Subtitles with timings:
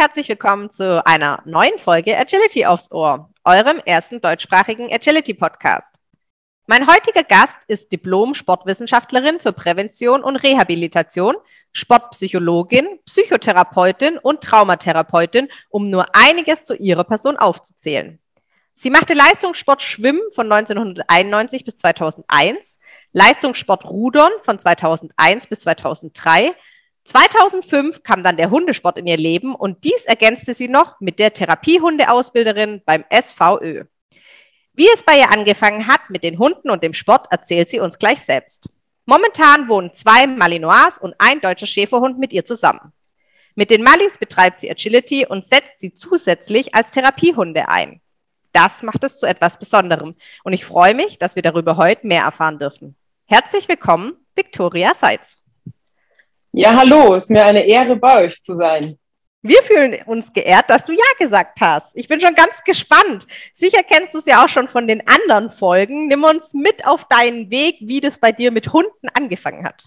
[0.00, 5.94] herzlich willkommen zu einer neuen Folge Agility aufs Ohr, eurem ersten deutschsprachigen Agility-Podcast.
[6.66, 11.36] Mein heutiger Gast ist Diplom-Sportwissenschaftlerin für Prävention und Rehabilitation,
[11.72, 18.18] Sportpsychologin, Psychotherapeutin und Traumatherapeutin, um nur einiges zu ihrer Person aufzuzählen.
[18.76, 22.78] Sie machte Leistungssport Schwimmen von 1991 bis 2001,
[23.12, 26.54] Leistungssport Rudern von 2001 bis 2003
[27.10, 31.32] 2005 kam dann der Hundesport in ihr Leben und dies ergänzte sie noch mit der
[31.32, 33.86] Therapiehundeausbilderin beim SVÖ.
[34.74, 37.98] Wie es bei ihr angefangen hat mit den Hunden und dem Sport, erzählt sie uns
[37.98, 38.68] gleich selbst.
[39.06, 42.92] Momentan wohnen zwei Malinois und ein deutscher Schäferhund mit ihr zusammen.
[43.56, 48.00] Mit den Mallis betreibt sie Agility und setzt sie zusätzlich als Therapiehunde ein.
[48.52, 50.14] Das macht es zu etwas Besonderem
[50.44, 52.94] und ich freue mich, dass wir darüber heute mehr erfahren dürfen.
[53.26, 55.39] Herzlich willkommen, Victoria Seitz.
[56.52, 58.98] Ja, hallo, es ist mir eine Ehre, bei euch zu sein.
[59.40, 61.96] Wir fühlen uns geehrt, dass du Ja gesagt hast.
[61.96, 63.26] Ich bin schon ganz gespannt.
[63.54, 66.08] Sicher kennst du es ja auch schon von den anderen Folgen.
[66.08, 69.84] Nimm uns mit auf deinen Weg, wie das bei dir mit Hunden angefangen hat.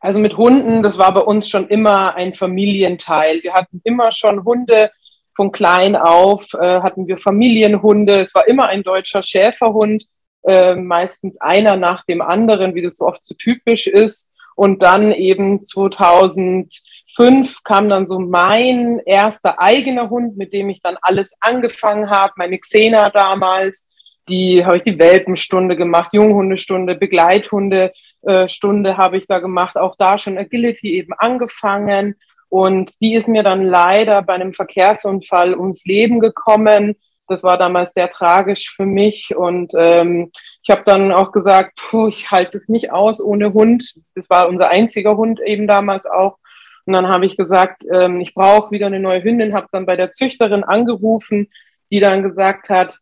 [0.00, 3.42] Also mit Hunden, das war bei uns schon immer ein Familienteil.
[3.44, 4.90] Wir hatten immer schon Hunde
[5.36, 8.20] von klein auf, äh, hatten wir Familienhunde.
[8.20, 10.04] Es war immer ein deutscher Schäferhund,
[10.42, 14.30] äh, meistens einer nach dem anderen, wie das so oft so typisch ist.
[14.54, 20.96] Und dann eben 2005 kam dann so mein erster eigener Hund, mit dem ich dann
[21.02, 22.34] alles angefangen habe.
[22.36, 23.88] Meine Xena damals,
[24.28, 29.76] die habe ich die Welpenstunde gemacht, Junghundestunde, Begleithundestunde äh, habe ich da gemacht.
[29.76, 32.16] Auch da schon Agility eben angefangen.
[32.48, 36.94] Und die ist mir dann leider bei einem Verkehrsunfall ums Leben gekommen.
[37.28, 39.34] Das war damals sehr tragisch für mich.
[39.34, 40.30] Und ähm,
[40.62, 43.94] ich habe dann auch gesagt, puh, ich halte es nicht aus ohne Hund.
[44.14, 46.38] Das war unser einziger Hund eben damals auch.
[46.86, 49.96] Und dann habe ich gesagt, ähm, ich brauche wieder eine neue Hündin, habe dann bei
[49.96, 51.48] der Züchterin angerufen,
[51.90, 52.98] die dann gesagt hat,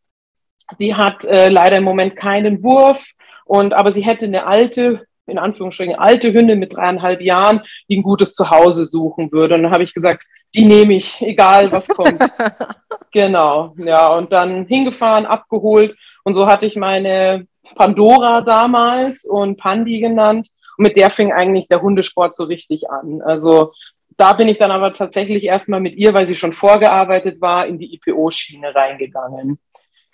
[0.79, 3.05] sie hat äh, leider im Moment keinen Wurf
[3.45, 8.03] und aber sie hätte eine alte, in Anführungsstrichen alte Hündin mit dreieinhalb Jahren, die ein
[8.03, 9.55] gutes Zuhause suchen würde.
[9.55, 10.25] Und dann habe ich gesagt,
[10.55, 12.23] die nehme ich, egal was kommt.
[13.13, 14.09] genau, ja.
[14.09, 20.49] Und dann hingefahren, abgeholt und so hatte ich meine Pandora damals und Pandi genannt.
[20.77, 23.23] Und mit der fing eigentlich der Hundesport so richtig an.
[23.23, 23.73] Also
[24.17, 27.79] da bin ich dann aber tatsächlich erstmal mit ihr, weil sie schon vorgearbeitet war, in
[27.79, 29.59] die IPO-Schiene reingegangen.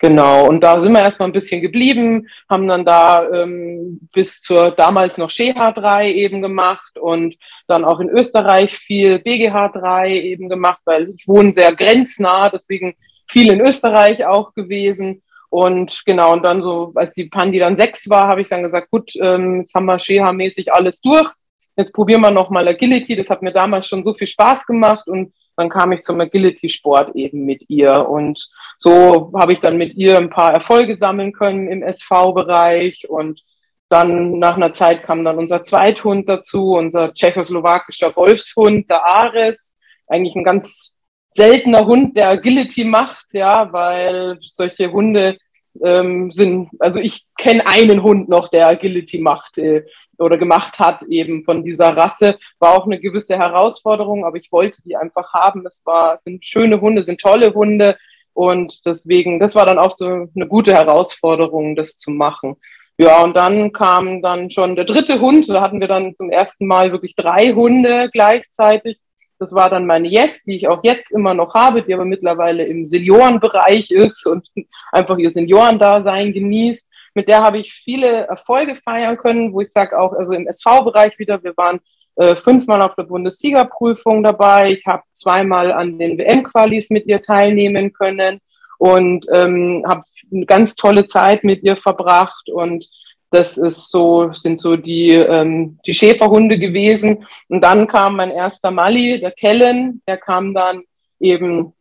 [0.01, 4.71] Genau, und da sind wir erstmal ein bisschen geblieben, haben dann da ähm, bis zur
[4.71, 7.35] damals noch Scheha 3 eben gemacht und
[7.67, 12.95] dann auch in Österreich viel BGH 3 eben gemacht, weil ich wohne sehr grenznah, deswegen
[13.27, 18.09] viel in Österreich auch gewesen und genau, und dann so, als die Pandi dann sechs
[18.09, 21.29] war, habe ich dann gesagt, gut, ähm, jetzt haben wir Sheha-mäßig alles durch.
[21.75, 23.15] Jetzt probieren wir nochmal Agility.
[23.15, 27.15] Das hat mir damals schon so viel Spaß gemacht und dann kam ich zum Agility-Sport
[27.15, 28.07] eben mit ihr.
[28.07, 33.43] Und so habe ich dann mit ihr ein paar Erfolge sammeln können im SV-Bereich und
[33.89, 39.75] dann nach einer Zeit kam dann unser Zweithund dazu, unser tschechoslowakischer Wolfshund, der Ares.
[40.07, 40.95] Eigentlich ein ganz
[41.31, 45.37] seltener Hund, der Agility macht, ja, weil solche Hunde
[45.83, 49.85] ähm, sind, also ich kenne einen Hund noch, der Agility macht äh,
[50.17, 52.37] oder gemacht hat, eben von dieser Rasse.
[52.59, 55.65] War auch eine gewisse Herausforderung, aber ich wollte die einfach haben.
[55.65, 57.97] Es war, sind schöne Hunde, sind tolle Hunde
[58.33, 62.55] und deswegen, das war dann auch so eine gute Herausforderung, das zu machen.
[62.97, 65.47] Ja, und dann kam dann schon der dritte Hund.
[65.47, 68.99] Da hatten wir dann zum ersten Mal wirklich drei Hunde gleichzeitig.
[69.39, 72.65] Das war dann meine Yes, die ich auch jetzt immer noch habe, die aber mittlerweile
[72.65, 74.47] im Seniorenbereich ist und
[74.91, 76.89] einfach ihr Seniorendasein genießt.
[77.15, 81.17] Mit der habe ich viele Erfolge feiern können, wo ich sage auch, also im SV-Bereich
[81.17, 81.79] wieder, wir waren
[82.17, 84.73] äh, fünfmal auf der Bundessiegerprüfung dabei.
[84.73, 88.41] Ich habe zweimal an den WM-Qualis mit ihr teilnehmen können
[88.77, 92.85] und ähm, habe eine ganz tolle Zeit mit ihr verbracht und
[93.31, 97.25] das ist so, sind so die, ähm, die Schäferhunde gewesen.
[97.47, 100.83] Und dann kam mein erster Mali, der Kellen, der kam dann
[101.19, 101.73] eben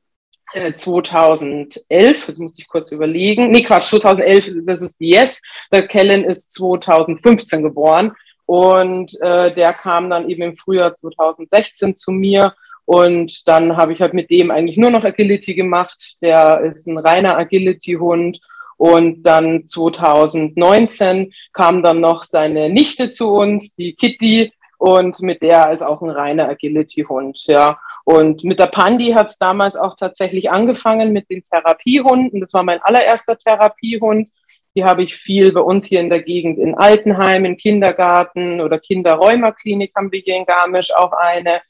[0.52, 3.50] äh, 2011, jetzt muss ich kurz überlegen.
[3.50, 5.42] Nee, Quatsch, 2011, das ist die Yes.
[5.72, 8.12] Der Kellen ist 2015 geboren.
[8.46, 12.54] Und äh, der kam dann eben im Frühjahr 2016 zu mir.
[12.86, 16.16] Und dann habe ich halt mit dem eigentlich nur noch Agility gemacht.
[16.22, 18.40] Der ist ein reiner Agility-Hund
[18.78, 25.72] und dann 2019 kam dann noch seine Nichte zu uns, die Kitty, und mit der
[25.72, 27.78] ist auch ein reiner Agility-Hund, ja.
[28.04, 32.40] Und mit der Pandi hat es damals auch tatsächlich angefangen mit den Therapiehunden.
[32.40, 34.30] Das war mein allererster Therapiehund.
[34.74, 38.78] Die habe ich viel bei uns hier in der Gegend in Altenheim, in Kindergarten oder
[38.78, 41.60] Kinderräumerklinik haben wir hier in Garmisch auch eine.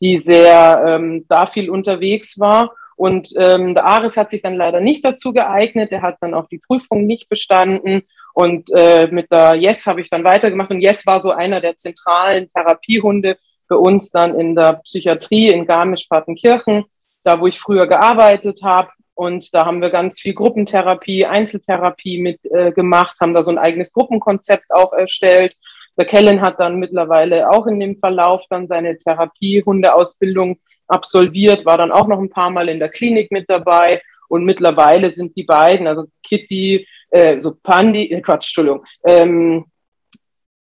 [0.00, 2.74] die sehr ähm, da viel unterwegs war.
[2.96, 5.90] Und ähm, der Aris hat sich dann leider nicht dazu geeignet.
[5.90, 8.02] Der hat dann auch die Prüfung nicht bestanden.
[8.34, 10.70] Und äh, mit der Yes habe ich dann weitergemacht.
[10.70, 15.66] Und Yes war so einer der zentralen Therapiehunde für uns dann in der Psychiatrie in
[15.66, 16.84] Garmisch-Partenkirchen,
[17.22, 18.90] da wo ich früher gearbeitet habe.
[19.14, 23.58] Und da haben wir ganz viel Gruppentherapie, Einzeltherapie mit äh, gemacht, haben da so ein
[23.58, 25.56] eigenes Gruppenkonzept auch erstellt.
[25.96, 30.58] Der Kellen hat dann mittlerweile auch in dem Verlauf dann seine Therapiehundeausbildung
[30.88, 34.02] absolviert, war dann auch noch ein paar Mal in der Klinik mit dabei.
[34.28, 39.66] Und mittlerweile sind die beiden, also Kitty, äh, so Pandi, äh, Quatsch, Entschuldigung, ähm,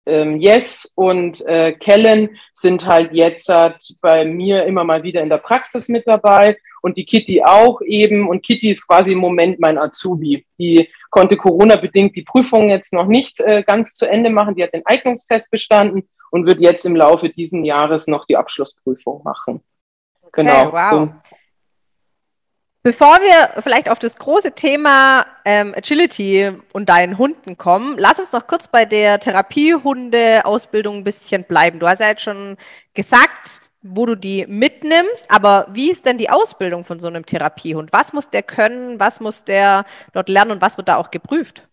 [0.08, 3.50] ähm, Yes und äh, Kellen sind halt jetzt
[4.00, 8.28] bei mir immer mal wieder in der Praxis mit dabei und die Kitty auch eben.
[8.28, 10.46] Und Kitty ist quasi im Moment mein Azubi.
[10.58, 14.54] Die konnte Corona-bedingt die Prüfung jetzt noch nicht äh, ganz zu Ende machen.
[14.54, 19.22] Die hat den Eignungstest bestanden und wird jetzt im Laufe diesen Jahres noch die Abschlussprüfung
[19.24, 19.60] machen.
[20.32, 20.72] Genau.
[20.72, 20.90] Wow.
[20.90, 21.12] So.
[22.88, 28.32] Bevor wir vielleicht auf das große Thema ähm, Agility und deinen Hunden kommen, lass uns
[28.32, 31.80] noch kurz bei der Therapiehunde-Ausbildung ein bisschen bleiben.
[31.80, 32.56] Du hast ja jetzt schon
[32.94, 37.92] gesagt, wo du die mitnimmst, aber wie ist denn die Ausbildung von so einem Therapiehund?
[37.92, 41.68] Was muss der können, was muss der dort lernen und was wird da auch geprüft?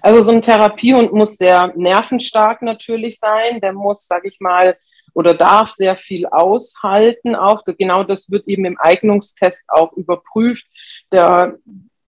[0.00, 3.60] Also so ein Therapiehund muss sehr nervenstark natürlich sein.
[3.60, 4.78] Der muss, sag ich mal,
[5.14, 7.34] oder darf sehr viel aushalten.
[7.34, 10.66] Auch genau das wird eben im Eignungstest auch überprüft.
[11.12, 11.56] Der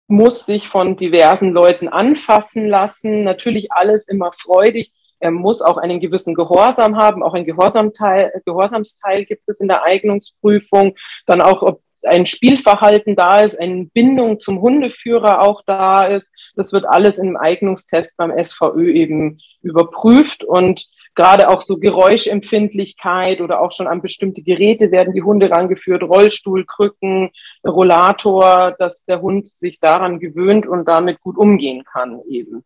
[0.09, 3.25] muss sich von diversen Leuten anfassen lassen.
[3.25, 4.93] Natürlich alles immer freudig.
[5.19, 7.23] Er muss auch einen gewissen Gehorsam haben.
[7.23, 10.95] Auch ein Gehorsamteil, Gehorsamsteil gibt es in der Eignungsprüfung.
[11.27, 16.33] Dann auch, ob ein Spielverhalten da ist, eine Bindung zum Hundeführer auch da ist.
[16.55, 20.87] Das wird alles im Eignungstest beim SVÖ eben überprüft und
[21.17, 26.65] gerade auch so Geräuschempfindlichkeit oder auch schon an bestimmte Geräte werden die Hunde rangeführt, Rollstuhl,
[26.65, 27.31] Krücken,
[27.67, 32.65] Rollator, dass der Hund sich daran gewöhnt und damit gut umgehen kann eben.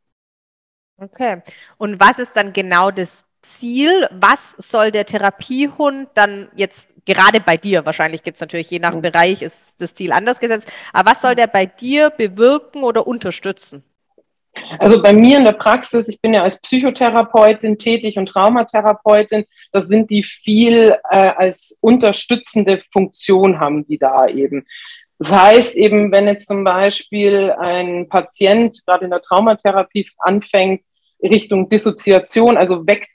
[0.98, 1.42] Okay.
[1.78, 4.06] Und was ist dann genau das Ziel?
[4.12, 8.94] Was soll der Therapiehund dann jetzt gerade bei dir, wahrscheinlich gibt es natürlich je nach
[8.94, 13.82] Bereich ist das Ziel anders gesetzt, aber was soll der bei dir bewirken oder unterstützen?
[14.78, 19.86] Also bei mir in der Praxis, ich bin ja als Psychotherapeutin tätig und Traumatherapeutin, das
[19.86, 24.66] sind die viel äh, als unterstützende Funktion haben die da eben.
[25.18, 30.82] Das heißt eben, wenn jetzt zum Beispiel ein Patient gerade in der Traumatherapie anfängt,
[31.22, 33.08] Richtung Dissoziation, also weg,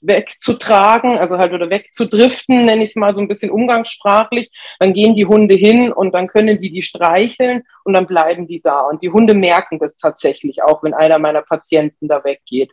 [0.00, 4.50] wegzutragen, also halt oder wegzudriften, nenne ich es mal so ein bisschen umgangssprachlich.
[4.80, 8.60] Dann gehen die Hunde hin und dann können die die streicheln und dann bleiben die
[8.60, 8.80] da.
[8.82, 12.72] Und die Hunde merken das tatsächlich auch, wenn einer meiner Patienten da weggeht.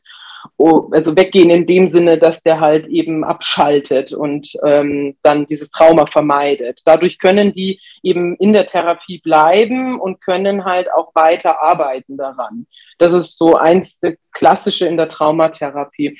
[0.57, 5.71] Oh, also weggehen in dem Sinne, dass der halt eben abschaltet und ähm, dann dieses
[5.71, 6.81] Trauma vermeidet.
[6.85, 12.67] Dadurch können die eben in der Therapie bleiben und können halt auch weiter arbeiten daran.
[12.97, 16.19] Das ist so eins der klassische in der Traumatherapie.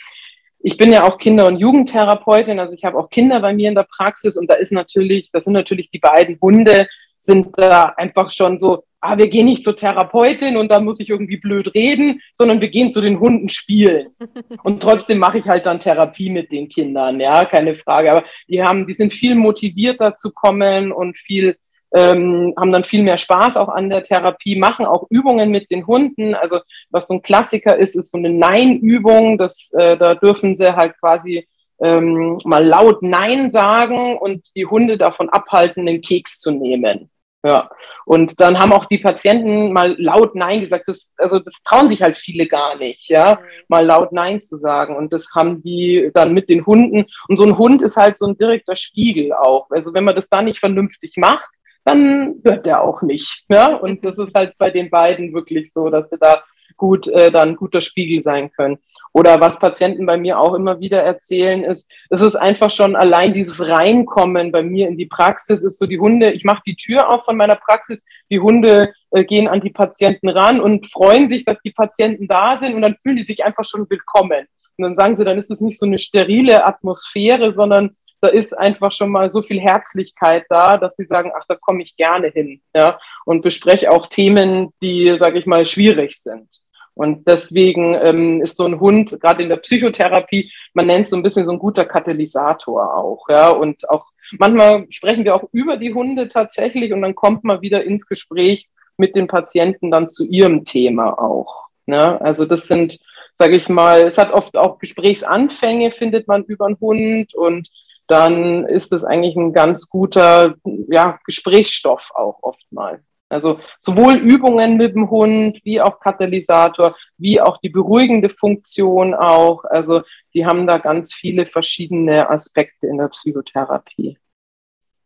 [0.59, 3.75] Ich bin ja auch Kinder- und Jugendtherapeutin, also ich habe auch Kinder bei mir in
[3.75, 6.87] der Praxis und da ist natürlich, das sind natürlich die beiden Hunde,
[7.17, 11.09] sind da einfach schon so, ah, wir gehen nicht zur Therapeutin und da muss ich
[11.09, 14.09] irgendwie blöd reden, sondern wir gehen zu den Hunden spielen.
[14.63, 18.11] Und trotzdem mache ich halt dann Therapie mit den Kindern, ja, keine Frage.
[18.11, 21.55] Aber die haben, die sind viel motivierter zu kommen und viel
[21.93, 25.87] ähm, haben dann viel mehr Spaß auch an der Therapie, machen auch Übungen mit den
[25.87, 26.35] Hunden.
[26.35, 29.37] Also was so ein Klassiker ist, ist so eine Nein-Übung.
[29.37, 31.47] Das, äh, da dürfen sie halt quasi
[31.81, 37.09] ähm, mal laut Nein sagen und die Hunde davon abhalten, den Keks zu nehmen.
[37.43, 37.71] Ja,
[38.05, 40.83] und dann haben auch die Patienten mal laut Nein gesagt.
[40.87, 43.45] Das, also das trauen sich halt viele gar nicht, ja, mhm.
[43.67, 44.95] mal laut Nein zu sagen.
[44.95, 47.05] Und das haben die dann mit den Hunden.
[47.27, 49.67] Und so ein Hund ist halt so ein direkter Spiegel auch.
[49.71, 51.49] Also wenn man das da nicht vernünftig macht,
[51.83, 53.43] dann hört er auch nicht.
[53.49, 53.75] Ja?
[53.75, 56.43] Und das ist halt bei den beiden wirklich so, dass sie da
[56.77, 58.77] gut äh, dann guter Spiegel sein können.
[59.13, 63.33] Oder was Patienten bei mir auch immer wieder erzählen, ist, es ist einfach schon allein
[63.33, 67.09] dieses Reinkommen bei mir in die Praxis, ist so die Hunde, ich mache die Tür
[67.09, 71.43] auf von meiner Praxis, die Hunde äh, gehen an die Patienten ran und freuen sich,
[71.43, 74.47] dass die Patienten da sind und dann fühlen die sich einfach schon willkommen.
[74.77, 78.57] Und dann sagen sie, dann ist es nicht so eine sterile Atmosphäre, sondern da ist
[78.57, 82.29] einfach schon mal so viel Herzlichkeit da, dass sie sagen, ach, da komme ich gerne
[82.29, 86.47] hin, ja, und bespreche auch Themen, die, sage ich mal, schwierig sind.
[86.93, 91.15] Und deswegen ähm, ist so ein Hund, gerade in der Psychotherapie, man nennt es so
[91.15, 94.07] ein bisschen so ein guter Katalysator auch, ja, und auch
[94.37, 98.69] manchmal sprechen wir auch über die Hunde tatsächlich und dann kommt man wieder ins Gespräch
[98.97, 101.67] mit den Patienten dann zu ihrem Thema auch.
[101.85, 102.19] Ne?
[102.21, 102.99] Also das sind,
[103.33, 107.69] sage ich mal, es hat oft auch Gesprächsanfänge, findet man über einen Hund und
[108.07, 110.55] dann ist das eigentlich ein ganz guter
[110.89, 113.01] ja, Gesprächsstoff auch oftmals.
[113.31, 119.63] Also sowohl Übungen mit dem Hund, wie auch Katalysator, wie auch die beruhigende Funktion auch.
[119.65, 120.01] Also
[120.33, 124.17] die haben da ganz viele verschiedene Aspekte in der Psychotherapie.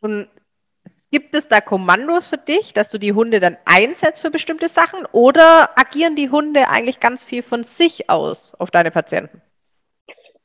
[0.02, 0.28] Und
[1.12, 5.06] gibt es da Kommandos für dich, dass du die Hunde dann einsetzt für bestimmte Sachen
[5.12, 9.42] oder agieren die Hunde eigentlich ganz viel von sich aus auf deine Patienten?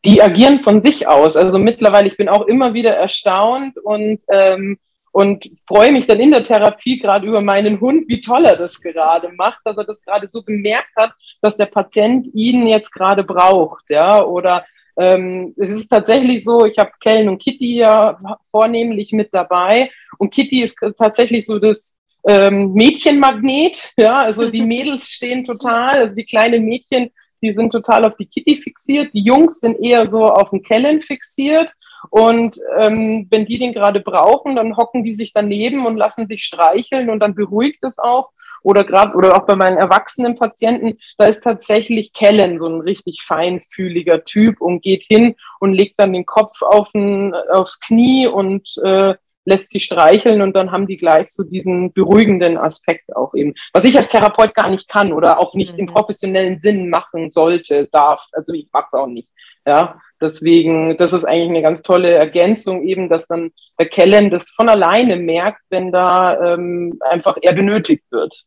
[0.05, 1.37] Die agieren von sich aus.
[1.37, 4.79] Also mittlerweile, ich bin auch immer wieder erstaunt und ähm,
[5.13, 8.81] und freue mich dann in der Therapie gerade über meinen Hund, wie toll er das
[8.81, 11.13] gerade macht, dass er das gerade so gemerkt hat,
[11.43, 14.65] dass der Patient ihn jetzt gerade braucht, ja, oder
[14.97, 19.91] ähm, es ist tatsächlich so, ich habe Kellen und Kitty ja vornehmlich mit dabei.
[20.19, 26.15] Und Kitty ist tatsächlich so das ähm, Mädchenmagnet, ja, also die Mädels stehen total, also
[26.15, 27.11] die kleinen Mädchen,
[27.43, 31.01] die sind total auf die Kitty fixiert, die Jungs sind eher so auf den Kellen
[31.01, 31.73] fixiert
[32.09, 36.45] und ähm, wenn die den gerade brauchen, dann hocken die sich daneben und lassen sich
[36.45, 38.31] streicheln und dann beruhigt es auch.
[38.63, 43.23] Oder gerade, oder auch bei meinen erwachsenen Patienten, da ist tatsächlich Kellen so ein richtig
[43.23, 48.77] feinfühliger Typ und geht hin und legt dann den Kopf auf ein, aufs Knie und
[48.85, 49.15] äh,
[49.47, 53.55] lässt sich streicheln und dann haben die gleich so diesen beruhigenden Aspekt auch eben.
[53.73, 55.81] Was ich als Therapeut gar nicht kann oder auch nicht mhm.
[55.81, 58.27] im professionellen Sinn machen sollte, darf.
[58.33, 59.29] Also ich mach's auch nicht.
[59.67, 64.51] Ja, Deswegen, das ist eigentlich eine ganz tolle Ergänzung, eben, dass dann der Kellen das
[64.51, 68.45] von alleine merkt, wenn da ähm, einfach er benötigt wird.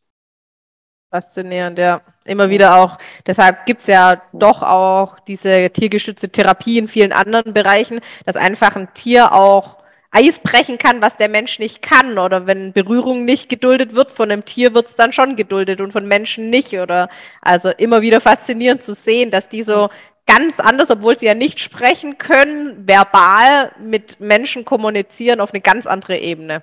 [1.10, 2.00] Faszinierend, ja.
[2.24, 2.98] Immer wieder auch.
[3.26, 8.92] Deshalb gibt's ja doch auch diese tiergestützte Therapie in vielen anderen Bereichen, dass einfach ein
[8.94, 9.76] Tier auch
[10.10, 12.18] Eis brechen kann, was der Mensch nicht kann.
[12.18, 16.06] Oder wenn Berührung nicht geduldet wird, von einem Tier wird's dann schon geduldet und von
[16.06, 16.72] Menschen nicht.
[16.74, 17.08] Oder
[17.40, 19.90] also immer wieder faszinierend zu sehen, dass die so
[20.26, 25.86] ganz anders, obwohl sie ja nicht sprechen können, verbal mit Menschen kommunizieren auf eine ganz
[25.86, 26.62] andere Ebene.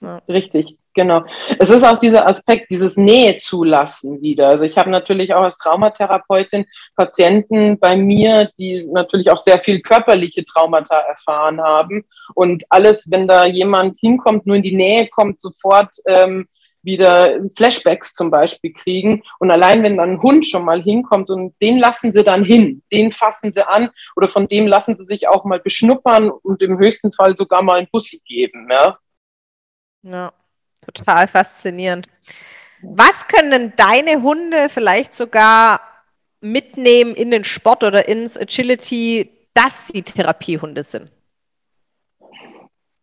[0.00, 0.20] Ja.
[0.28, 1.24] Richtig, genau.
[1.58, 4.48] Es ist auch dieser Aspekt, dieses Nähe zulassen wieder.
[4.48, 9.80] Also ich habe natürlich auch als Traumatherapeutin Patienten bei mir, die natürlich auch sehr viel
[9.80, 12.04] körperliche Traumata erfahren haben.
[12.34, 16.46] Und alles, wenn da jemand hinkommt, nur in die Nähe kommt, sofort ähm,
[16.84, 19.22] wieder Flashbacks zum Beispiel kriegen.
[19.38, 22.82] Und allein wenn dann ein Hund schon mal hinkommt und den lassen sie dann hin,
[22.92, 26.78] den fassen sie an oder von dem lassen sie sich auch mal beschnuppern und im
[26.78, 28.68] höchsten Fall sogar mal einen Bussi geben.
[28.70, 28.98] Ja,
[30.02, 30.32] ja
[30.84, 32.08] total faszinierend.
[32.82, 35.80] Was können denn deine Hunde vielleicht sogar
[36.40, 41.10] mitnehmen in den Sport oder ins Agility, dass sie Therapiehunde sind?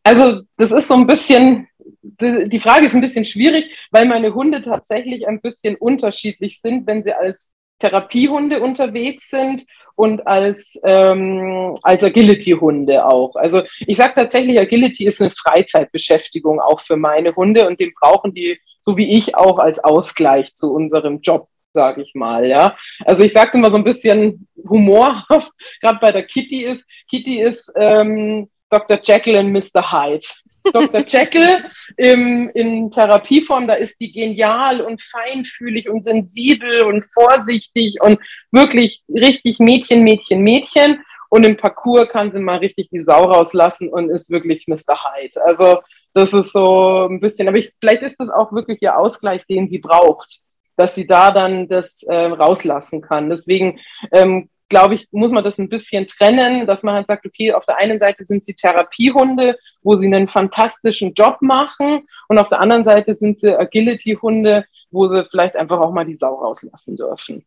[0.04, 1.68] Also das ist so ein bisschen
[2.02, 7.04] die Frage ist ein bisschen schwierig, weil meine Hunde tatsächlich ein bisschen unterschiedlich sind, wenn
[7.04, 13.36] sie als Therapiehunde unterwegs sind und als, ähm, als Agility-Hunde auch.
[13.36, 18.34] Also ich sage tatsächlich, Agility ist eine Freizeitbeschäftigung auch für meine Hunde und den brauchen
[18.34, 22.76] die, so wie ich auch, als Ausgleich zu unserem Job sage ich mal, ja.
[23.06, 27.72] Also ich sage immer so ein bisschen humorhaft, gerade bei der Kitty ist, Kitty ist
[27.76, 29.00] ähm, Dr.
[29.02, 29.92] Jekyll und Mr.
[29.92, 30.28] Hyde.
[30.64, 31.04] Dr.
[31.06, 31.66] Jekyll
[31.98, 38.20] im, in Therapieform, da ist die genial und feinfühlig und sensibel und vorsichtig und
[38.52, 41.02] wirklich richtig Mädchen, Mädchen, Mädchen.
[41.30, 44.98] Und im Parcours kann sie mal richtig die Sau rauslassen und ist wirklich Mr.
[45.02, 45.42] Hyde.
[45.46, 45.80] Also
[46.14, 49.70] das ist so ein bisschen, aber ich, vielleicht ist das auch wirklich ihr Ausgleich, den
[49.70, 50.42] sie braucht,
[50.76, 53.30] dass sie da dann das äh, rauslassen kann.
[53.30, 53.80] Deswegen
[54.12, 57.66] ähm, glaube ich, muss man das ein bisschen trennen, dass man halt sagt, okay, auf
[57.66, 62.62] der einen Seite sind sie Therapiehunde, wo sie einen fantastischen Job machen und auf der
[62.62, 67.46] anderen Seite sind sie Agility-Hunde, wo sie vielleicht einfach auch mal die Sau rauslassen dürfen.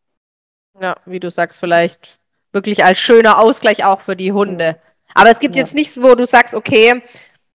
[0.79, 2.21] Ja, wie du sagst, vielleicht
[2.53, 4.77] wirklich als schöner Ausgleich auch für die Hunde.
[5.15, 5.63] Aber es gibt ja.
[5.63, 7.03] jetzt nichts, wo du sagst, okay,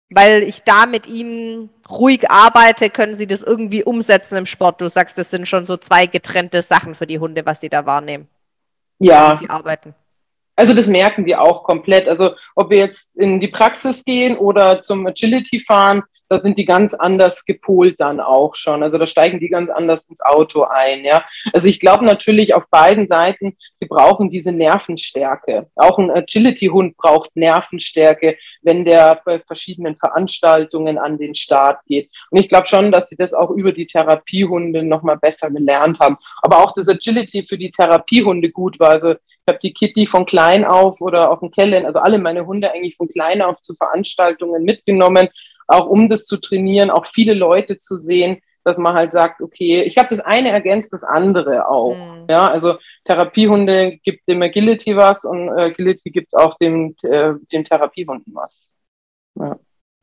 [0.09, 4.81] weil ich da mit ihnen ruhig arbeite, können sie das irgendwie umsetzen im Sport.
[4.81, 7.85] Du sagst, das sind schon so zwei getrennte Sachen für die Hunde, was sie da
[7.85, 8.29] wahrnehmen
[8.99, 9.37] ja.
[9.39, 9.95] sie arbeiten.
[10.57, 12.09] Also das merken die auch komplett.
[12.09, 16.65] Also ob wir jetzt in die Praxis gehen oder zum Agility fahren, da sind die
[16.65, 18.83] ganz anders gepolt dann auch schon.
[18.83, 21.25] Also da steigen die ganz anders ins Auto ein, ja.
[21.53, 25.71] Also ich glaube natürlich auf beiden Seiten, sie brauchen diese Nervenstärke.
[25.77, 32.11] Auch ein Agility-Hund braucht Nervenstärke, wenn der bei verschiedenen Veranstaltungen an den Start geht.
[32.31, 36.19] Und ich glaube schon, dass sie das auch über die Therapiehunde nochmal besser gelernt haben.
[36.43, 38.91] Aber auch das Agility für die Therapiehunde gut war.
[38.91, 42.47] Also ich habe die Kitty von klein auf oder auch ein Kellen, also alle meine
[42.47, 45.29] Hunde eigentlich von klein auf zu Veranstaltungen mitgenommen
[45.69, 49.83] auch um das zu trainieren, auch viele Leute zu sehen, dass man halt sagt, okay,
[49.83, 51.95] ich habe das eine ergänzt das andere auch.
[51.95, 52.27] Mhm.
[52.29, 57.65] Ja, also Therapiehunde gibt dem Agility was und äh, Agility gibt auch dem, äh, dem
[57.65, 58.69] Therapiehunden was.
[59.37, 59.59] Ja.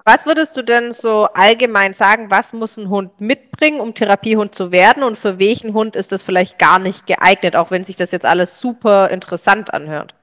[0.07, 4.71] Was würdest du denn so allgemein sagen, was muss ein Hund mitbringen, um Therapiehund zu
[4.71, 8.11] werden und für welchen Hund ist das vielleicht gar nicht geeignet, auch wenn sich das
[8.11, 10.13] jetzt alles super interessant anhört?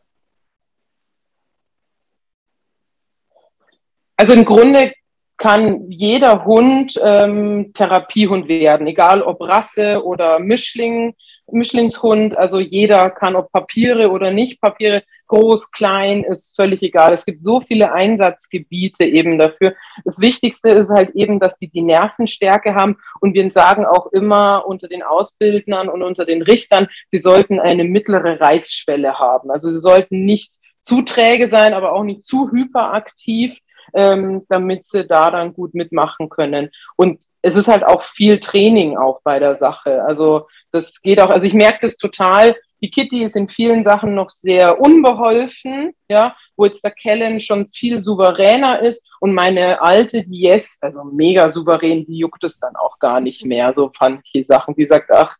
[4.17, 4.93] Also im Grunde
[5.37, 11.15] kann jeder Hund ähm, Therapiehund werden, egal ob Rasse oder Mischling.
[11.51, 17.15] Mischlingshund, also jeder kann, ob Papiere oder nicht Papiere, groß, klein, ist völlig egal.
[17.15, 19.75] Es gibt so viele Einsatzgebiete eben dafür.
[20.05, 24.65] Das Wichtigste ist halt eben, dass die die Nervenstärke haben und wir sagen auch immer
[24.67, 29.51] unter den Ausbildnern und unter den Richtern, sie sollten eine mittlere Reizschwelle haben.
[29.51, 33.59] Also sie sollten nicht zu träge sein, aber auch nicht zu hyperaktiv
[33.95, 36.71] ähm, damit sie da dann gut mitmachen können.
[36.97, 40.03] Und es ist halt auch viel Training auch bei der Sache.
[40.05, 42.57] Also das geht auch, also ich merke das total.
[42.81, 47.69] Die Kitty ist in vielen Sachen noch sehr unbeholfen, ja, wo jetzt der Kellen schon
[47.69, 52.75] viel souveräner ist und meine alte, die Yes, also mega souverän, die juckt es dann
[52.75, 53.73] auch gar nicht mehr.
[53.75, 55.37] So fand ich die Sachen, die sagt, ach,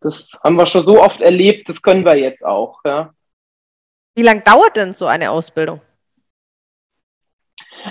[0.00, 3.12] das haben wir schon so oft erlebt, das können wir jetzt auch, ja.
[4.14, 5.82] Wie lange dauert denn so eine Ausbildung?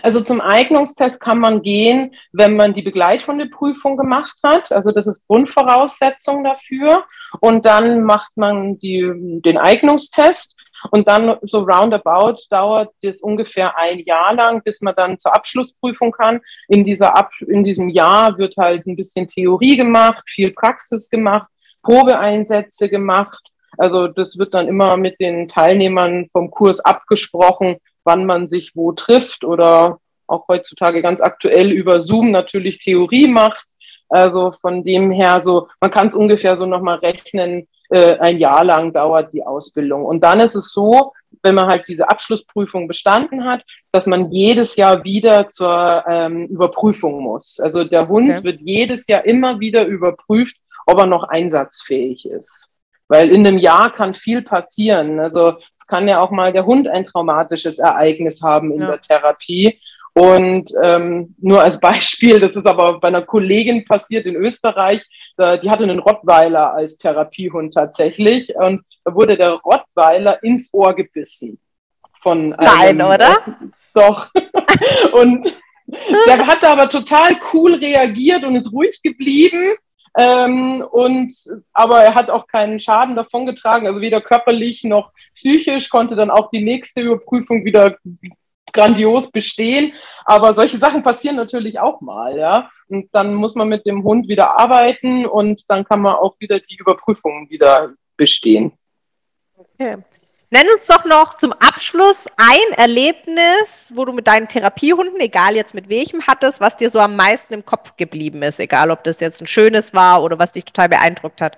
[0.01, 4.71] Also zum Eignungstest kann man gehen, wenn man die Begleithundeprüfung gemacht hat.
[4.71, 7.05] Also das ist Grundvoraussetzung dafür.
[7.39, 9.11] Und dann macht man die,
[9.41, 10.55] den Eignungstest.
[10.91, 16.11] Und dann so roundabout dauert das ungefähr ein Jahr lang, bis man dann zur Abschlussprüfung
[16.11, 16.41] kann.
[16.67, 21.47] In, dieser Ab in diesem Jahr wird halt ein bisschen Theorie gemacht, viel Praxis gemacht,
[21.81, 23.49] Probeeinsätze gemacht.
[23.77, 28.91] Also das wird dann immer mit den Teilnehmern vom Kurs abgesprochen, wann man sich wo
[28.93, 33.65] trifft oder auch heutzutage ganz aktuell über Zoom natürlich Theorie macht.
[34.09, 38.63] Also von dem her so, man kann es ungefähr so nochmal rechnen, äh, ein Jahr
[38.63, 40.05] lang dauert die Ausbildung.
[40.05, 44.75] Und dann ist es so, wenn man halt diese Abschlussprüfung bestanden hat, dass man jedes
[44.75, 47.59] Jahr wieder zur ähm, Überprüfung muss.
[47.59, 48.43] Also der Hund okay.
[48.43, 52.69] wird jedes Jahr immer wieder überprüft, ob er noch einsatzfähig ist.
[53.07, 55.19] Weil in einem Jahr kann viel passieren.
[55.19, 58.87] Also es kann ja auch mal der Hund ein traumatisches Ereignis haben in ja.
[58.87, 59.79] der Therapie.
[60.13, 65.05] Und ähm, nur als Beispiel, das ist aber bei einer Kollegin passiert in Österreich,
[65.37, 70.95] da, die hatte einen Rottweiler als Therapiehund tatsächlich und da wurde der Rottweiler ins Ohr
[70.95, 71.59] gebissen.
[72.23, 73.31] Von einem, Nein, oder?
[73.45, 73.51] Äh,
[73.93, 74.29] doch.
[75.13, 75.53] und
[76.27, 79.75] der hat da aber total cool reagiert und ist ruhig geblieben.
[80.17, 81.33] Ähm, und
[81.73, 86.49] aber er hat auch keinen Schaden davongetragen, also weder körperlich noch psychisch konnte dann auch
[86.51, 87.97] die nächste Überprüfung wieder
[88.71, 89.93] grandios bestehen.
[90.25, 92.69] Aber solche Sachen passieren natürlich auch mal, ja.
[92.87, 96.59] Und dann muss man mit dem Hund wieder arbeiten und dann kann man auch wieder
[96.59, 98.73] die Überprüfungen wieder bestehen.
[99.55, 99.97] Okay.
[100.55, 105.73] Nenn uns doch noch zum Abschluss ein Erlebnis, wo du mit deinen Therapiehunden, egal jetzt
[105.73, 109.19] mit welchem, hattest, was dir so am meisten im Kopf geblieben ist, egal ob das
[109.19, 111.57] jetzt ein schönes war oder was dich total beeindruckt hat.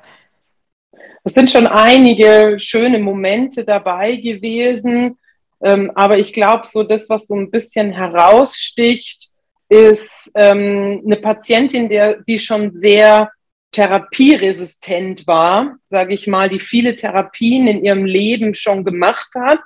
[1.23, 5.19] Es sind schon einige schöne Momente dabei gewesen,
[5.62, 9.29] ähm, aber ich glaube, so das, was so ein bisschen heraussticht,
[9.69, 13.29] ist ähm, eine Patientin, der, die schon sehr
[13.78, 19.60] therapieresistent war, sage ich mal, die viele Therapien in ihrem Leben schon gemacht hat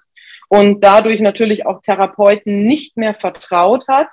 [0.50, 4.10] und dadurch natürlich auch Therapeuten nicht mehr vertraut hat.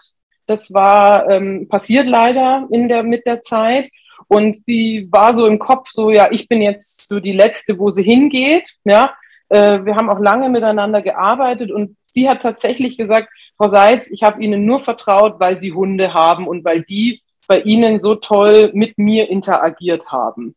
[0.47, 3.91] Das war ähm, passiert leider in der mit der Zeit
[4.29, 7.91] und sie war so im Kopf so ja ich bin jetzt so die letzte, wo
[7.91, 8.71] sie hingeht.
[8.85, 9.17] Ja,
[9.49, 14.23] äh, wir haben auch lange miteinander gearbeitet und sie hat tatsächlich gesagt, Frau Seitz, ich
[14.23, 18.71] habe Ihnen nur vertraut, weil Sie Hunde haben und weil die bei Ihnen so toll
[18.75, 20.55] mit mir interagiert haben.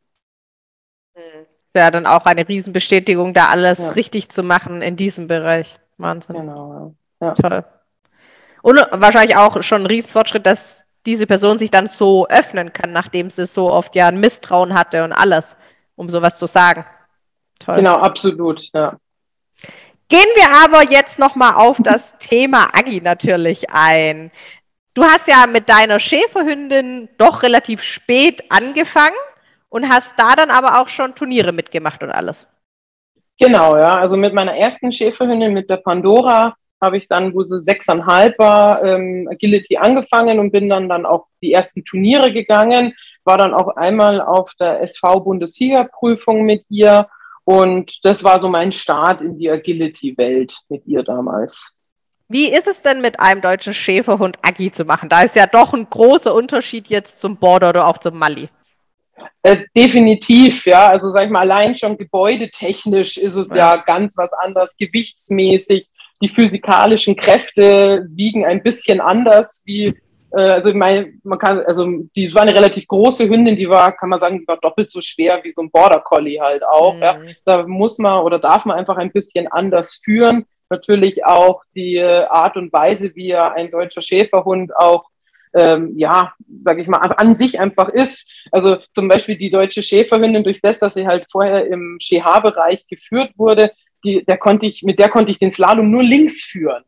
[1.76, 3.90] Ja, dann auch eine Riesenbestätigung, da alles ja.
[3.90, 5.80] richtig zu machen in diesem Bereich.
[5.98, 6.36] Wahnsinn.
[6.36, 6.94] Genau.
[7.22, 7.34] Ja.
[7.34, 7.64] Toll.
[8.62, 13.30] Und wahrscheinlich auch schon ein Riesenfortschritt, dass diese Person sich dann so öffnen kann, nachdem
[13.30, 15.56] sie so oft ja ein Misstrauen hatte und alles,
[15.96, 16.86] um sowas zu sagen.
[17.60, 17.78] Toll.
[17.78, 18.98] Genau, absolut, ja.
[20.10, 24.30] Gehen wir aber jetzt nochmal auf das Thema Agi natürlich ein.
[24.94, 29.16] Du hast ja mit deiner Schäferhündin doch relativ spät angefangen
[29.70, 32.48] und hast da dann aber auch schon Turniere mitgemacht und alles.
[33.40, 33.88] Genau, ja.
[33.88, 38.84] Also mit meiner ersten Schäferhündin, mit der Pandora, habe ich dann, wo sie sechseinhalb war,
[38.84, 42.94] ähm, Agility angefangen und bin dann dann auch die ersten Turniere gegangen.
[43.24, 47.08] War dann auch einmal auf der SV-Bundessiegerprüfung mit ihr
[47.46, 51.72] und das war so mein Start in die Agility-Welt mit ihr damals.
[52.32, 55.10] Wie ist es denn mit einem deutschen Schäferhund Agi zu machen?
[55.10, 58.48] Da ist ja doch ein großer Unterschied jetzt zum Border oder auch zum Mali.
[59.44, 60.88] Äh, definitiv, ja.
[60.88, 63.76] Also sag ich mal, allein schon gebäudetechnisch ist es ja.
[63.76, 65.88] ja ganz was anderes, gewichtsmäßig.
[66.22, 69.94] Die physikalischen Kräfte wiegen ein bisschen anders wie
[70.34, 73.92] äh, also ich meine, man kann, also die war eine relativ große Hündin, die war,
[73.92, 76.96] kann man sagen, die war doppelt so schwer wie so ein Border Collie halt auch.
[76.96, 77.02] Mhm.
[77.02, 77.18] Ja.
[77.44, 80.46] Da muss man oder darf man einfach ein bisschen anders führen.
[80.72, 85.12] Natürlich auch die äh, Art und Weise, wie ein deutscher Schäferhund auch
[85.54, 88.32] ähm, ja, sage ich mal, an sich einfach ist.
[88.52, 93.32] Also zum Beispiel die deutsche Schäferhündin, durch das, dass sie halt vorher im SCH-Bereich geführt
[93.36, 93.72] wurde,
[94.04, 96.84] die, der konnte ich, mit der konnte ich den Slalom nur links führen.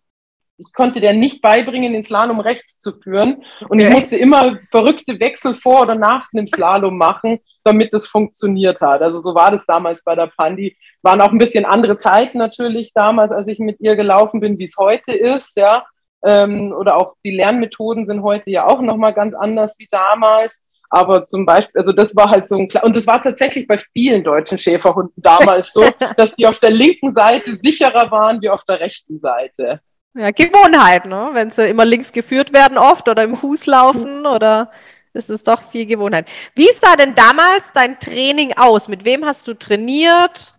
[0.65, 3.43] Ich konnte der nicht beibringen, den Slalom rechts zu führen.
[3.69, 3.88] Und okay.
[3.88, 9.02] ich musste immer verrückte Wechsel vor oder nach einem Slalom machen, damit das funktioniert hat.
[9.02, 10.76] Also so war das damals bei der Pandi.
[11.02, 14.65] Waren auch ein bisschen andere Zeiten natürlich damals, als ich mit ihr gelaufen bin, wie
[14.65, 15.86] es heute ist, ja.
[16.26, 20.63] Ähm, oder auch die Lernmethoden sind heute ja auch nochmal ganz anders wie damals.
[20.95, 24.23] Aber zum Beispiel, also das war halt so ein, und das war tatsächlich bei vielen
[24.23, 28.80] deutschen Schäferhunden damals so, dass die auf der linken Seite sicherer waren wie auf der
[28.80, 29.82] rechten Seite.
[30.15, 31.30] Ja, Gewohnheit, ne?
[31.34, 34.71] Wenn sie immer links geführt werden oft oder im Fuß laufen oder
[35.13, 36.28] ist es doch viel Gewohnheit.
[36.56, 38.88] Wie sah denn damals dein Training aus?
[38.88, 40.54] Mit wem hast du trainiert?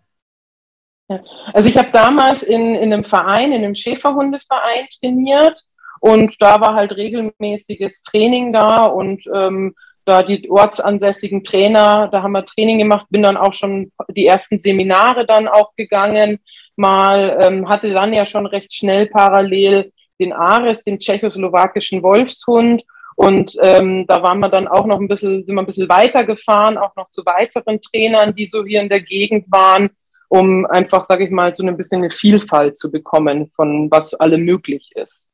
[1.52, 5.60] Also ich habe damals in, in einem Verein, in einem Schäferhundeverein trainiert
[6.00, 12.32] und da war halt regelmäßiges Training da und ähm, da die ortsansässigen Trainer, da haben
[12.32, 16.40] wir Training gemacht, bin dann auch schon die ersten Seminare dann auch gegangen
[16.76, 22.84] mal, ähm, hatte dann ja schon recht schnell parallel den Ares, den tschechoslowakischen Wolfshund.
[23.16, 26.76] Und ähm, da waren wir dann auch noch ein bisschen, sind wir ein bisschen weitergefahren,
[26.76, 29.90] auch noch zu weiteren Trainern, die so hier in der Gegend waren,
[30.28, 34.38] um einfach, sage ich mal, so ein bisschen eine Vielfalt zu bekommen, von was alle
[34.38, 35.30] möglich ist.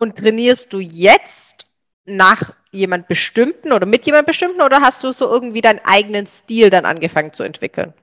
[0.00, 1.66] Und trainierst du jetzt
[2.04, 6.68] nach jemand Bestimmten oder mit jemand Bestimmten oder hast du so irgendwie deinen eigenen Stil
[6.68, 7.94] dann angefangen zu entwickeln?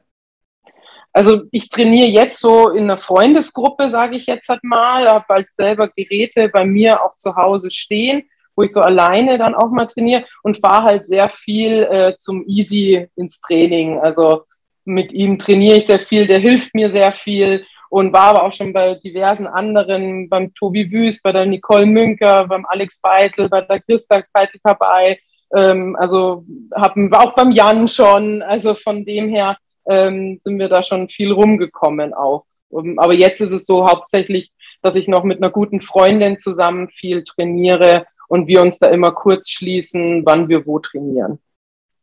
[1.13, 5.47] Also ich trainiere jetzt so in einer Freundesgruppe, sage ich jetzt halt mal, habe bald
[5.55, 8.23] selber Geräte bei mir auch zu Hause stehen,
[8.55, 12.45] wo ich so alleine dann auch mal trainiere und fahre halt sehr viel äh, zum
[12.47, 13.99] Easy ins Training.
[13.99, 14.43] Also
[14.85, 18.53] mit ihm trainiere ich sehr viel, der hilft mir sehr viel und war aber auch
[18.53, 23.61] schon bei diversen anderen, beim Tobi Wüst, bei der Nicole Münker, beim Alex Beitel, bei
[23.61, 25.19] der Christa Beitel dabei.
[25.53, 28.41] Ähm, also hab, war auch beim Jan schon.
[28.43, 29.57] Also von dem her
[29.89, 32.45] ähm, sind wir da schon viel rumgekommen auch.
[32.69, 36.89] Um, aber jetzt ist es so hauptsächlich, dass ich noch mit einer guten Freundin zusammen
[36.89, 41.39] viel trainiere und wir uns da immer kurz schließen, wann wir wo trainieren.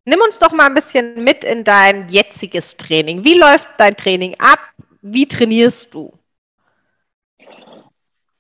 [0.04, 3.24] Nimm uns doch mal ein bisschen mit in dein jetziges Training.
[3.24, 4.58] Wie läuft dein Training ab?
[5.02, 6.12] Wie trainierst du?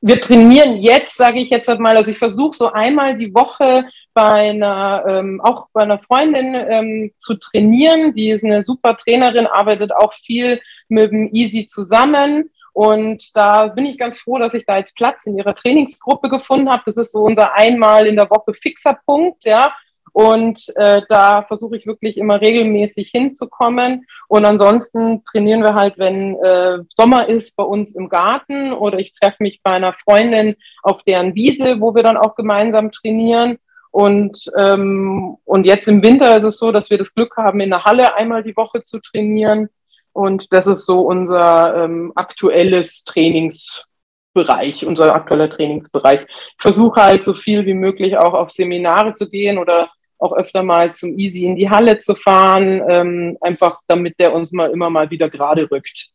[0.00, 4.50] Wir trainieren jetzt, sage ich jetzt mal, also ich versuche so einmal die Woche bei
[4.50, 8.14] einer, ähm, auch bei einer Freundin ähm, zu trainieren.
[8.14, 12.50] Die ist eine super Trainerin, arbeitet auch viel mit dem Easy zusammen.
[12.72, 16.70] Und da bin ich ganz froh, dass ich da jetzt Platz in ihrer Trainingsgruppe gefunden
[16.70, 16.84] habe.
[16.86, 19.72] Das ist so unser einmal in der Woche fixer Punkt, ja.
[20.12, 24.06] Und äh, da versuche ich wirklich immer regelmäßig hinzukommen.
[24.26, 29.14] Und ansonsten trainieren wir halt, wenn äh, Sommer ist, bei uns im Garten oder ich
[29.14, 33.58] treffe mich bei einer Freundin auf deren Wiese, wo wir dann auch gemeinsam trainieren.
[33.90, 37.70] Und, ähm, und jetzt im Winter ist es so, dass wir das Glück haben, in
[37.70, 39.68] der Halle einmal die Woche zu trainieren.
[40.12, 46.22] Und das ist so unser ähm, aktuelles Trainingsbereich, unser aktueller Trainingsbereich.
[46.22, 50.62] Ich versuche halt so viel wie möglich auch auf Seminare zu gehen oder auch öfter
[50.62, 54.90] mal zum Easy in die Halle zu fahren, ähm, einfach damit der uns mal immer
[54.90, 56.10] mal wieder gerade rückt.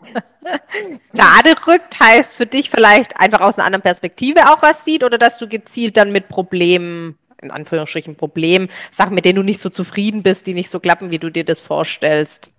[1.12, 5.18] Gerade rückt heißt für dich vielleicht einfach aus einer anderen Perspektive auch was sieht oder
[5.18, 9.70] dass du gezielt dann mit Problemen, in Anführungsstrichen Problemen, Sachen, mit denen du nicht so
[9.70, 12.50] zufrieden bist, die nicht so klappen, wie du dir das vorstellst?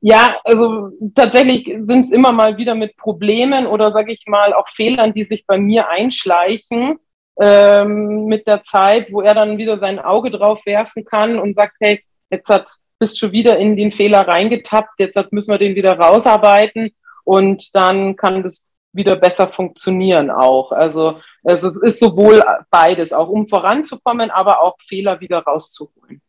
[0.00, 4.68] Ja, also tatsächlich sind es immer mal wieder mit Problemen oder sage ich mal auch
[4.68, 6.98] Fehlern, die sich bei mir einschleichen
[7.40, 11.74] ähm, mit der Zeit, wo er dann wieder sein Auge drauf werfen kann und sagt,
[11.80, 15.98] hey, jetzt hat bist schon wieder in den Fehler reingetappt, jetzt müssen wir den wieder
[15.98, 16.92] rausarbeiten
[17.24, 20.72] und dann kann das wieder besser funktionieren auch.
[20.72, 26.20] Also, also es ist sowohl beides, auch um voranzukommen, aber auch Fehler wieder rauszuholen.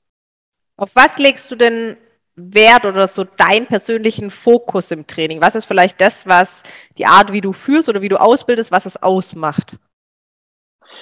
[0.77, 1.97] Auf was legst du denn
[2.35, 5.41] Wert oder so deinen persönlichen Fokus im Training?
[5.41, 6.63] Was ist vielleicht das, was
[6.97, 9.77] die Art, wie du führst oder wie du ausbildest, was es ausmacht?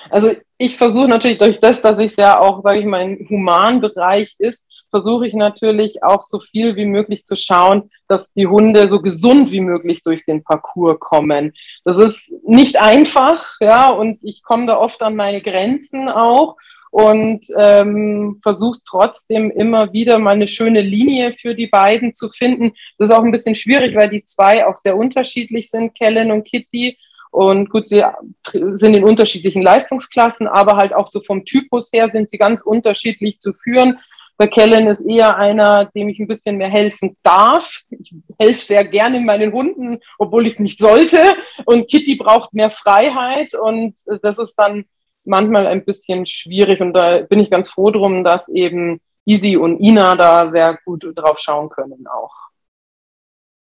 [0.09, 3.29] Also ich versuche natürlich durch das, dass ich es ja auch, sage ich mal, im
[3.29, 8.87] Humanbereich ist, versuche ich natürlich auch so viel wie möglich zu schauen, dass die Hunde
[8.87, 11.53] so gesund wie möglich durch den Parcours kommen.
[11.85, 16.57] Das ist nicht einfach, ja, und ich komme da oft an meine Grenzen auch.
[16.91, 22.71] und ähm, versuchst trotzdem immer wieder mal eine schöne Linie für die beiden zu finden.
[22.97, 26.45] Das ist auch ein bisschen schwierig, weil die zwei auch sehr unterschiedlich sind, Kellen und
[26.45, 26.97] Kitty.
[27.31, 28.03] Und gut, sie
[28.51, 33.39] sind in unterschiedlichen Leistungsklassen, aber halt auch so vom Typus her sind sie ganz unterschiedlich
[33.39, 33.99] zu führen.
[34.39, 37.81] Bei Kellen ist eher einer, dem ich ein bisschen mehr helfen darf.
[37.89, 41.17] Ich helfe sehr gerne meinen Hunden, obwohl ich es nicht sollte.
[41.65, 44.85] Und Kitty braucht mehr Freiheit und das ist dann
[45.25, 49.81] manchmal ein bisschen schwierig und da bin ich ganz froh drum, dass eben Easy und
[49.81, 52.48] Ina da sehr gut drauf schauen können auch.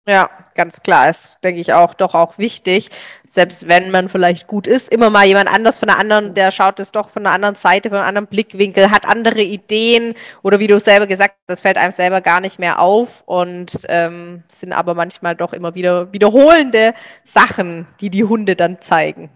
[0.05, 2.91] Ja, ganz klar ist, denke ich auch, doch auch wichtig,
[3.25, 6.81] selbst wenn man vielleicht gut ist, immer mal jemand anders von der anderen, der schaut
[6.81, 10.67] es doch von einer anderen Seite, von einem anderen Blickwinkel, hat andere Ideen oder wie
[10.67, 14.73] du selber gesagt hast, das fällt einem selber gar nicht mehr auf und ähm, sind
[14.73, 19.31] aber manchmal doch immer wieder wiederholende Sachen, die die Hunde dann zeigen.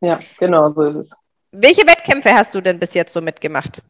[0.00, 1.16] Ja, genau so ist es.
[1.50, 3.82] Welche Wettkämpfe hast du denn bis jetzt so mitgemacht?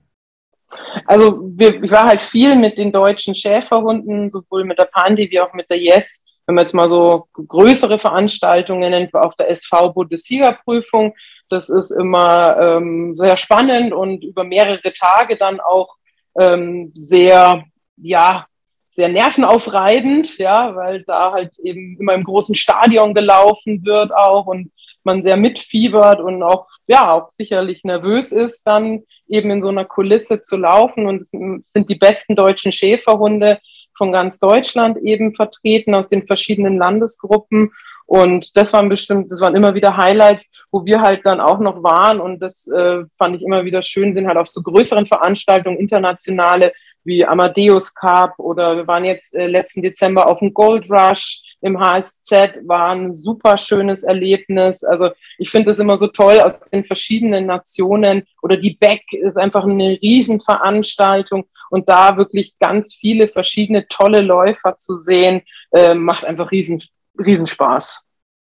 [1.06, 5.40] Also wir, ich war halt viel mit den deutschen Schäferhunden, sowohl mit der Pandi wie
[5.40, 6.24] auch mit der Yes.
[6.46, 11.14] Wenn man jetzt mal so größere Veranstaltungen nennt, auf der SV-Bundessiegerprüfung.
[11.50, 15.96] Das ist immer ähm, sehr spannend und über mehrere Tage dann auch
[16.38, 17.64] ähm, sehr,
[17.96, 18.46] ja,
[18.88, 24.70] sehr nervenaufreibend, ja, weil da halt eben immer im großen Stadion gelaufen wird auch und
[25.08, 29.86] man sehr mitfiebert und auch, ja, auch sicherlich nervös ist, dann eben in so einer
[29.86, 31.06] Kulisse zu laufen.
[31.06, 33.58] Und es sind die besten deutschen Schäferhunde
[33.96, 37.72] von ganz Deutschland eben vertreten aus den verschiedenen Landesgruppen.
[38.06, 41.82] Und das waren bestimmt, das waren immer wieder Highlights, wo wir halt dann auch noch
[41.82, 42.20] waren.
[42.20, 46.72] Und das äh, fand ich immer wieder schön, sind halt auch so größeren Veranstaltungen, internationale,
[47.04, 51.80] wie Amadeus Cup oder wir waren jetzt äh, letzten Dezember auf dem Gold Rush im
[51.80, 54.84] HSZ, war ein super schönes Erlebnis.
[54.84, 59.36] Also ich finde es immer so toll aus den verschiedenen Nationen oder die Beck ist
[59.36, 65.42] einfach eine Riesenveranstaltung und da wirklich ganz viele verschiedene tolle Läufer zu sehen,
[65.72, 66.82] äh, macht einfach riesen,
[67.18, 67.46] riesen.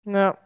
[0.04, 0.36] Ja.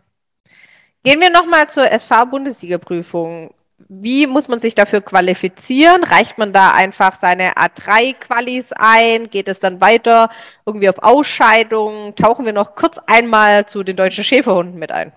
[1.03, 3.53] Gehen wir nochmal zur SV-Bundesliga-Prüfung.
[3.89, 6.05] Wie muss man sich dafür qualifizieren?
[6.05, 9.29] Reicht man da einfach seine A3-Qualis ein?
[9.29, 10.31] Geht es dann weiter
[10.65, 12.15] irgendwie auf Ausscheidungen?
[12.15, 15.13] Tauchen wir noch kurz einmal zu den deutschen Schäferhunden mit ein.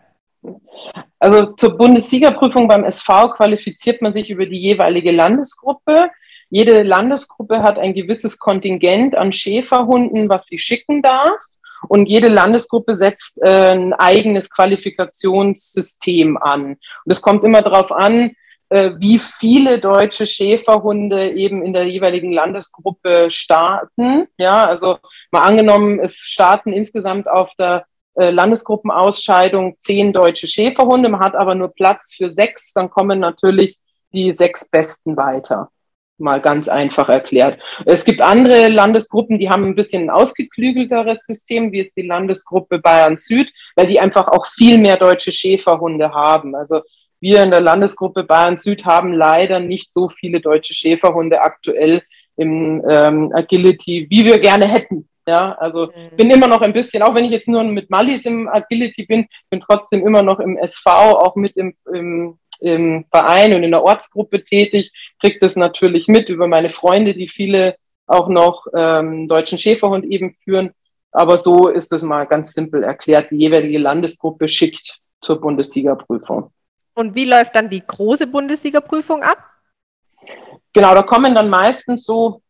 [1.19, 6.09] Also zur Bundesliga-Prüfung beim SV qualifiziert man sich über die jeweilige Landesgruppe.
[6.49, 11.39] Jede Landesgruppe hat ein gewisses Kontingent an Schäferhunden, was sie schicken darf.
[11.87, 16.71] Und jede Landesgruppe setzt äh, ein eigenes Qualifikationssystem an.
[16.71, 18.31] Und es kommt immer darauf an,
[18.69, 24.27] äh, wie viele deutsche Schäferhunde eben in der jeweiligen Landesgruppe starten.
[24.37, 24.97] Ja, also
[25.31, 31.55] mal angenommen, es starten insgesamt auf der äh, Landesgruppenausscheidung zehn deutsche Schäferhunde, man hat aber
[31.55, 33.79] nur Platz für sechs, dann kommen natürlich
[34.11, 35.69] die sechs Besten weiter.
[36.19, 37.61] Mal ganz einfach erklärt.
[37.85, 42.79] Es gibt andere Landesgruppen, die haben ein bisschen ein ausgeklügelteres System, wie jetzt die Landesgruppe
[42.79, 46.55] Bayern Süd, weil die einfach auch viel mehr deutsche Schäferhunde haben.
[46.55, 46.81] Also
[47.19, 52.01] wir in der Landesgruppe Bayern Süd haben leider nicht so viele deutsche Schäferhunde aktuell
[52.35, 55.09] im ähm, Agility, wie wir gerne hätten.
[55.27, 56.15] Ja, also mhm.
[56.15, 59.27] bin immer noch ein bisschen, auch wenn ich jetzt nur mit Mallis im Agility bin,
[59.49, 63.83] bin trotzdem immer noch im SV, auch mit im, im, im Verein und in der
[63.83, 67.75] Ortsgruppe tätig, kriegt das natürlich mit über meine Freunde, die viele
[68.05, 70.71] auch noch ähm, deutschen Schäferhund eben führen.
[71.11, 73.31] Aber so ist es mal ganz simpel erklärt.
[73.31, 76.51] Die jeweilige Landesgruppe schickt zur Bundessiegerprüfung.
[76.97, 79.37] Und wie läuft dann die große Bundesliga-Prüfung ab?
[80.73, 82.41] Genau, da kommen dann meistens so,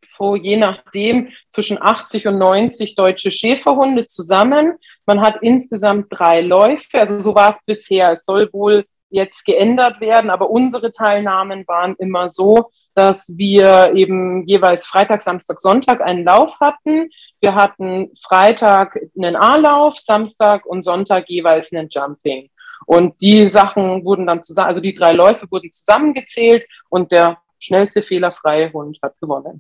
[0.42, 4.78] je nachdem zwischen 80 und 90 deutsche Schäferhunde zusammen.
[5.06, 8.14] Man hat insgesamt drei Läufe, also so war es bisher.
[8.14, 14.48] Es soll wohl jetzt geändert werden, aber unsere Teilnahmen waren immer so, dass wir eben
[14.48, 17.10] jeweils Freitag, Samstag, Sonntag einen Lauf hatten.
[17.42, 22.50] Wir hatten Freitag einen A-Lauf, Samstag und Sonntag jeweils einen Jumping.
[22.88, 28.02] Und die Sachen wurden dann zusammen, also die drei Läufe wurden zusammengezählt und der schnellste
[28.02, 29.60] fehlerfreie Hund hat gewonnen.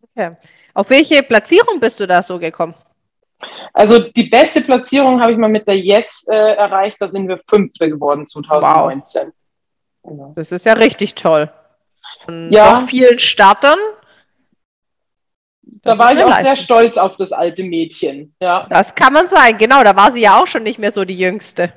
[0.00, 0.36] Okay.
[0.72, 2.74] Auf welche Platzierung bist du da so gekommen?
[3.72, 6.98] Also die beste Platzierung habe ich mal mit der Yes äh, erreicht.
[7.00, 9.22] Da sind wir Fünfte geworden 2019.
[9.22, 9.32] Wow.
[10.04, 10.32] Genau.
[10.36, 11.50] Das ist ja richtig toll.
[12.24, 12.86] Von ja.
[12.86, 13.78] vielen Startern.
[15.62, 16.44] Das da war ich auch Leistung.
[16.44, 18.36] sehr stolz auf das alte Mädchen.
[18.40, 18.68] Ja.
[18.70, 19.58] Das kann man sein.
[19.58, 21.72] Genau, da war sie ja auch schon nicht mehr so die Jüngste.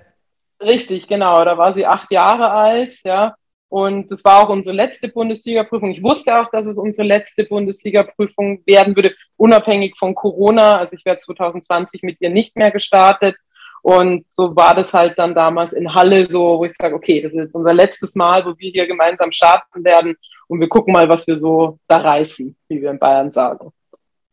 [0.61, 1.43] Richtig, genau.
[1.45, 3.35] Da war sie acht Jahre alt, ja.
[3.69, 5.91] Und das war auch unsere letzte Bundesliga-Prüfung.
[5.91, 10.77] Ich wusste auch, dass es unsere letzte Bundesliga-Prüfung werden würde, unabhängig von Corona.
[10.77, 13.35] Also ich werde 2020 mit ihr nicht mehr gestartet.
[13.81, 17.31] Und so war das halt dann damals in Halle so, wo ich sage, okay, das
[17.33, 20.17] ist jetzt unser letztes Mal, wo wir hier gemeinsam starten werden
[20.47, 23.71] und wir gucken mal, was wir so da reißen, wie wir in Bayern sagen.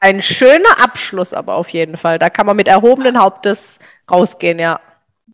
[0.01, 2.19] Ein schöner Abschluss aber auf jeden Fall.
[2.19, 3.79] Da kann man mit erhobenen Hauptes
[4.11, 4.81] rausgehen, ja.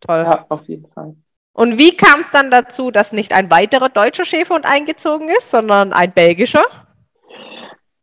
[0.00, 0.26] Toll.
[0.28, 1.14] Ja, auf jeden Fall.
[1.55, 5.92] Und wie kam es dann dazu, dass nicht ein weiterer deutscher Schäferhund eingezogen ist, sondern
[5.92, 6.64] ein belgischer?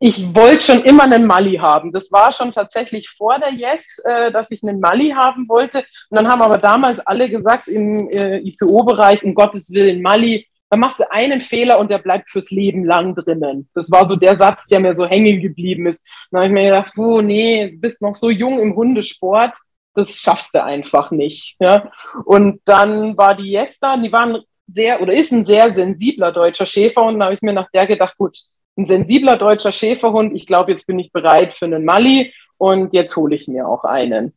[0.02, 1.92] Ich wollte schon immer einen Mali haben.
[1.92, 5.84] Das war schon tatsächlich vor der Yes, äh, dass ich einen Mali haben wollte.
[6.08, 10.78] Und dann haben aber damals alle gesagt im äh, IPO-Bereich, um Gottes Willen, Mali, da
[10.78, 13.68] machst du einen Fehler und der bleibt fürs Leben lang drinnen.
[13.74, 16.06] Das war so der Satz, der mir so hängen geblieben ist.
[16.30, 19.52] Dann habe ich mir gedacht, oh nee, du bist noch so jung im Hundesport
[19.94, 21.56] das schaffst du einfach nicht.
[21.60, 21.90] Ja?
[22.24, 27.20] Und dann war die Jester, die waren sehr oder ist ein sehr sensibler deutscher Schäferhund.
[27.20, 28.38] Da habe ich mir nach der gedacht, gut,
[28.76, 33.16] ein sensibler deutscher Schäferhund, ich glaube, jetzt bin ich bereit für einen Mali und jetzt
[33.16, 34.34] hole ich mir auch einen.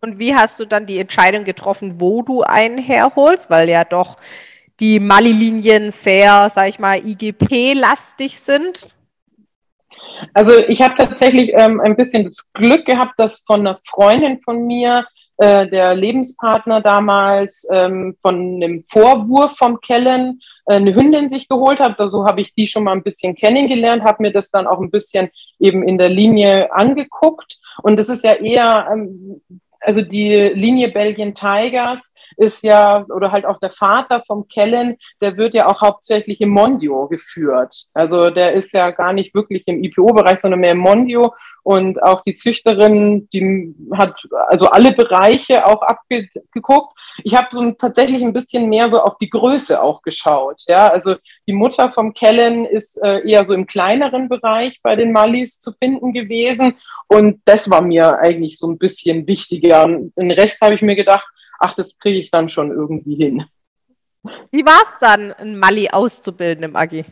[0.00, 3.50] Und wie hast du dann die Entscheidung getroffen, wo du einen herholst?
[3.50, 4.16] Weil ja doch
[4.78, 8.88] die Mali-Linien sehr, sag ich mal, IGP-lastig sind.
[10.34, 14.66] Also ich habe tatsächlich ähm, ein bisschen das Glück gehabt, dass von einer Freundin von
[14.66, 15.06] mir
[15.38, 21.78] äh, der Lebenspartner damals ähm, von einem Vorwurf vom Kellen äh, eine Hündin sich geholt
[21.78, 22.00] hat.
[22.00, 24.90] Also habe ich die schon mal ein bisschen kennengelernt, habe mir das dann auch ein
[24.90, 27.60] bisschen eben in der Linie angeguckt.
[27.82, 29.40] Und das ist ja eher ähm,
[29.80, 35.36] also die Linie Belgian Tigers ist ja, oder halt auch der Vater vom Kellen, der
[35.36, 37.86] wird ja auch hauptsächlich im Mondio geführt.
[37.94, 41.32] Also der ist ja gar nicht wirklich im IPO-Bereich, sondern mehr im Mondio.
[41.68, 44.14] Und auch die Züchterin, die hat
[44.46, 46.98] also alle Bereiche auch abgeguckt.
[47.24, 50.62] Ich habe so tatsächlich ein bisschen mehr so auf die Größe auch geschaut.
[50.66, 55.12] Ja, also die Mutter vom Kellen ist äh, eher so im kleineren Bereich bei den
[55.12, 56.72] Mallis zu finden gewesen.
[57.06, 59.84] Und das war mir eigentlich so ein bisschen wichtiger.
[59.84, 61.28] Den Rest habe ich mir gedacht,
[61.58, 63.44] ach, das kriege ich dann schon irgendwie hin.
[64.50, 67.04] Wie war es dann, ein Mali auszubilden im Agi?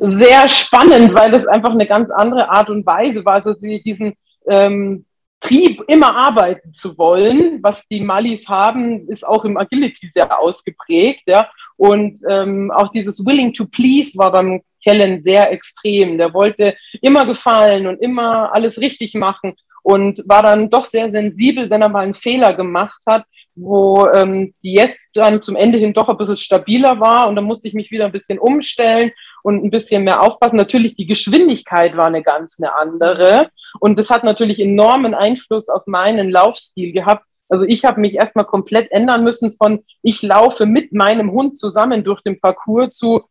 [0.00, 3.34] Sehr spannend, weil das einfach eine ganz andere Art und Weise war.
[3.34, 4.14] Also sie diesen
[4.48, 5.04] ähm,
[5.40, 11.22] Trieb, immer arbeiten zu wollen, was die Malis haben, ist auch im Agility sehr ausgeprägt.
[11.26, 11.48] Ja?
[11.76, 16.18] Und ähm, auch dieses Willing to Please war beim Kellen sehr extrem.
[16.18, 21.70] Der wollte immer gefallen und immer alles richtig machen und war dann doch sehr sensibel,
[21.70, 23.24] wenn er mal einen Fehler gemacht hat,
[23.60, 27.44] wo ähm, die Yes dann zum Ende hin doch ein bisschen stabiler war und dann
[27.44, 29.10] musste ich mich wieder ein bisschen umstellen
[29.42, 30.56] und ein bisschen mehr aufpassen.
[30.56, 35.86] Natürlich die Geschwindigkeit war eine ganz eine andere und das hat natürlich enormen Einfluss auf
[35.86, 37.24] meinen Laufstil gehabt.
[37.48, 42.04] Also ich habe mich erstmal komplett ändern müssen von ich laufe mit meinem Hund zusammen
[42.04, 43.24] durch den Parcours zu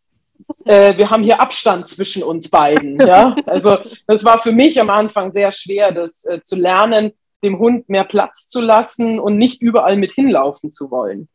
[0.66, 3.00] äh, wir haben hier Abstand zwischen uns beiden.
[3.00, 3.36] Ja?
[3.46, 7.90] Also das war für mich am Anfang sehr schwer, das äh, zu lernen, dem Hund
[7.90, 11.30] mehr Platz zu lassen und nicht überall mit hinlaufen zu wollen.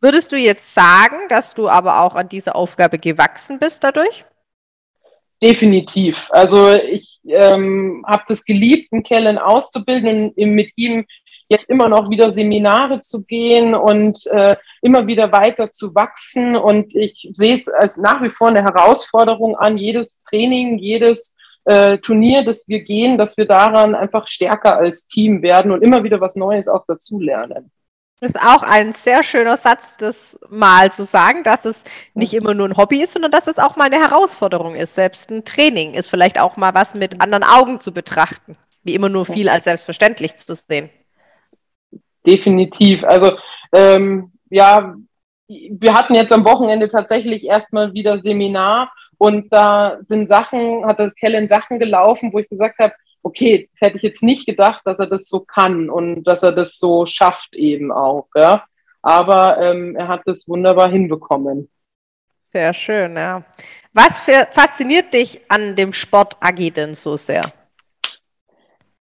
[0.00, 4.24] Würdest du jetzt sagen, dass du aber auch an dieser Aufgabe gewachsen bist dadurch?
[5.40, 6.28] Definitiv.
[6.30, 11.04] Also ich ähm, habe das geliebt, einen Kellen auszubilden und mit ihm
[11.48, 16.56] jetzt immer noch wieder Seminare zu gehen und äh, immer wieder weiter zu wachsen.
[16.56, 21.98] Und ich sehe es als nach wie vor eine Herausforderung an, jedes Training, jedes äh,
[21.98, 26.20] Turnier, das wir gehen, dass wir daran einfach stärker als Team werden und immer wieder
[26.20, 27.70] was Neues auch dazulernen.
[28.20, 31.82] Das ist auch ein sehr schöner Satz, das mal zu sagen, dass es
[32.14, 34.94] nicht immer nur ein Hobby ist, sondern dass es auch mal eine Herausforderung ist.
[34.94, 39.08] Selbst ein Training ist vielleicht auch mal was mit anderen Augen zu betrachten, wie immer
[39.08, 40.90] nur viel als selbstverständlich zu sehen
[42.26, 43.04] definitiv.
[43.04, 43.36] Also
[43.72, 44.94] ähm, ja,
[45.48, 51.14] wir hatten jetzt am Wochenende tatsächlich erstmal wieder Seminar und da sind Sachen, hat das
[51.14, 54.98] Kellen Sachen gelaufen, wo ich gesagt habe, okay, das hätte ich jetzt nicht gedacht, dass
[54.98, 58.26] er das so kann und dass er das so schafft eben auch.
[58.34, 58.64] Ja.
[59.00, 61.70] Aber ähm, er hat das wunderbar hinbekommen.
[62.42, 63.44] Sehr schön, ja.
[63.92, 67.44] Was für, fasziniert dich an dem Sport Agi denn so sehr?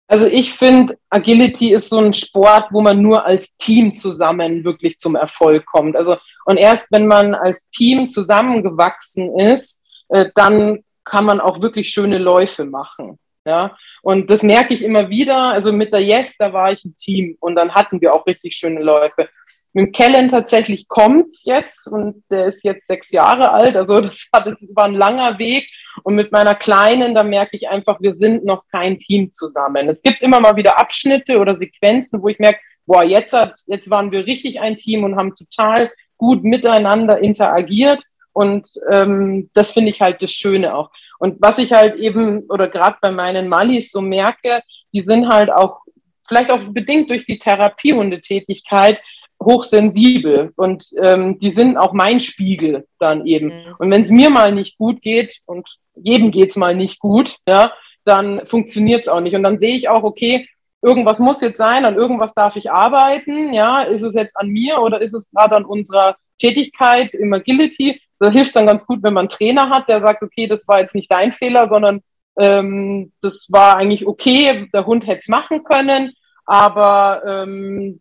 [0.06, 5.00] Also ich finde, Agility ist so ein Sport, wo man nur als Team zusammen wirklich
[5.00, 5.96] zum Erfolg kommt.
[5.96, 9.81] Also und erst wenn man als Team zusammengewachsen ist,
[10.12, 13.18] äh, dann kann man auch wirklich schöne Läufe machen.
[13.44, 15.52] Ja, und das merke ich immer wieder.
[15.52, 18.56] Also mit der Yes, da war ich ein Team und dann hatten wir auch richtig
[18.56, 19.30] schöne Läufe.
[19.74, 23.76] Mit dem Kellen tatsächlich kommt's jetzt und der ist jetzt sechs Jahre alt.
[23.76, 25.68] Also das, hat, das war ein langer Weg.
[26.04, 29.90] Und mit meiner Kleinen, da merke ich einfach, wir sind noch kein Team zusammen.
[29.90, 33.90] Es gibt immer mal wieder Abschnitte oder Sequenzen, wo ich merke, boah, jetzt, hat, jetzt
[33.90, 38.04] waren wir richtig ein Team und haben total gut miteinander interagiert.
[38.34, 40.90] Und ähm, das finde ich halt das Schöne auch.
[41.20, 44.62] Und was ich halt eben, oder gerade bei meinen Malis so merke,
[44.94, 45.82] die sind halt auch
[46.28, 49.00] vielleicht auch bedingt durch die Therapiehundetätigkeit
[49.44, 53.48] hochsensibel und ähm, die sind auch mein Spiegel dann eben.
[53.48, 53.76] Mhm.
[53.80, 57.74] Und wenn es mir mal nicht gut geht und jedem geht's mal nicht gut, ja,
[58.06, 59.36] dann funktioniert's auch nicht.
[59.36, 60.48] Und dann sehe ich auch, okay,
[60.82, 64.80] irgendwas muss jetzt sein, an irgendwas darf ich arbeiten, ja, ist es jetzt an mir
[64.80, 68.02] oder ist es gerade an unserer Tätigkeit im Agility?
[68.22, 70.80] Da hilft dann ganz gut, wenn man einen Trainer hat, der sagt, okay, das war
[70.80, 72.04] jetzt nicht dein Fehler, sondern
[72.38, 76.14] ähm, das war eigentlich okay, der Hund hätte es machen können,
[76.46, 78.00] aber ähm,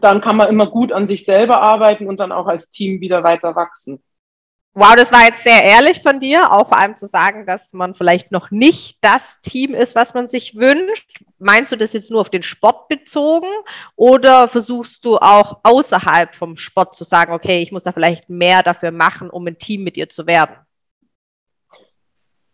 [0.00, 3.22] dann kann man immer gut an sich selber arbeiten und dann auch als Team wieder
[3.22, 4.02] weiter wachsen.
[4.72, 7.96] Wow, das war jetzt sehr ehrlich von dir, auch vor allem zu sagen, dass man
[7.96, 11.24] vielleicht noch nicht das Team ist, was man sich wünscht.
[11.38, 13.48] Meinst du das jetzt nur auf den Sport bezogen
[13.96, 18.62] oder versuchst du auch außerhalb vom Sport zu sagen, okay, ich muss da vielleicht mehr
[18.62, 20.54] dafür machen, um ein Team mit ihr zu werden?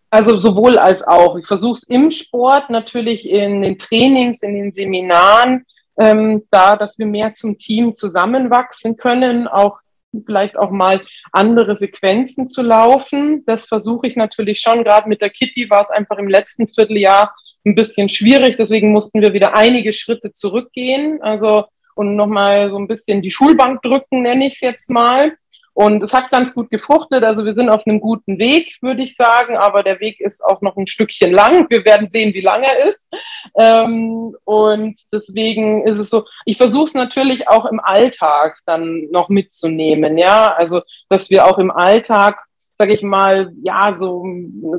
[0.09, 1.37] Also sowohl als auch.
[1.37, 5.67] Ich versuche es im Sport, natürlich in den Trainings, in den Seminaren,
[5.99, 9.81] ähm, da, dass wir mehr zum Team zusammenwachsen können, auch
[10.25, 11.03] vielleicht auch mal
[11.33, 13.45] andere Sequenzen zu laufen.
[13.47, 14.85] Das versuche ich natürlich schon.
[14.85, 18.57] Gerade mit der Kitty war es einfach im letzten Vierteljahr ein bisschen schwierig.
[18.57, 21.21] Deswegen mussten wir wieder einige Schritte zurückgehen.
[21.23, 21.65] Also
[21.97, 25.37] und nochmal so ein bisschen die Schulbank drücken, nenne ich es jetzt mal.
[25.77, 27.23] Und es hat ganz gut gefruchtet.
[27.23, 29.59] Also wir sind auf einem guten Weg, würde ich sagen.
[29.59, 31.67] Aber der Weg ist auch noch ein Stückchen lang.
[31.69, 33.13] Wir werden sehen, wie lang er ist.
[33.59, 39.29] Ähm, und deswegen ist es so, ich versuche es natürlich auch im Alltag dann noch
[39.29, 40.17] mitzunehmen.
[40.17, 42.43] Ja, also, dass wir auch im Alltag
[42.79, 44.27] sage ich mal, ja, so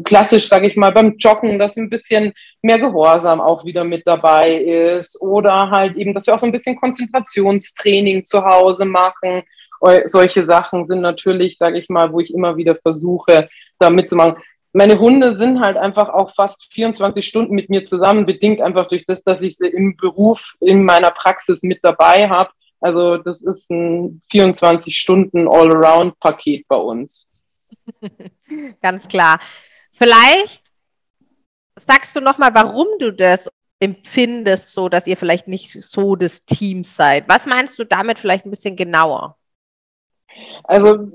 [0.04, 2.32] klassisch, sage ich mal, beim Joggen, dass ein bisschen
[2.62, 6.52] mehr Gehorsam auch wieder mit dabei ist oder halt eben, dass wir auch so ein
[6.52, 9.42] bisschen Konzentrationstraining zu Hause machen
[10.06, 13.50] solche Sachen sind natürlich, sage ich mal, wo ich immer wieder versuche,
[13.80, 14.42] da mitzumachen.
[14.74, 19.06] Meine Hunde sind halt einfach auch fast 24 Stunden mit mir zusammen, bedingt einfach durch
[19.06, 22.52] das, dass ich sie im Beruf, in meiner Praxis mit dabei habe.
[22.80, 27.28] Also das ist ein 24 Stunden All-Around-Paket bei uns.
[28.82, 29.40] Ganz klar.
[29.94, 30.62] Vielleicht
[31.88, 33.50] sagst du nochmal, warum du das
[33.80, 37.28] empfindest, so dass ihr vielleicht nicht so das Team seid.
[37.28, 39.38] Was meinst du damit vielleicht ein bisschen genauer?
[40.64, 41.12] Also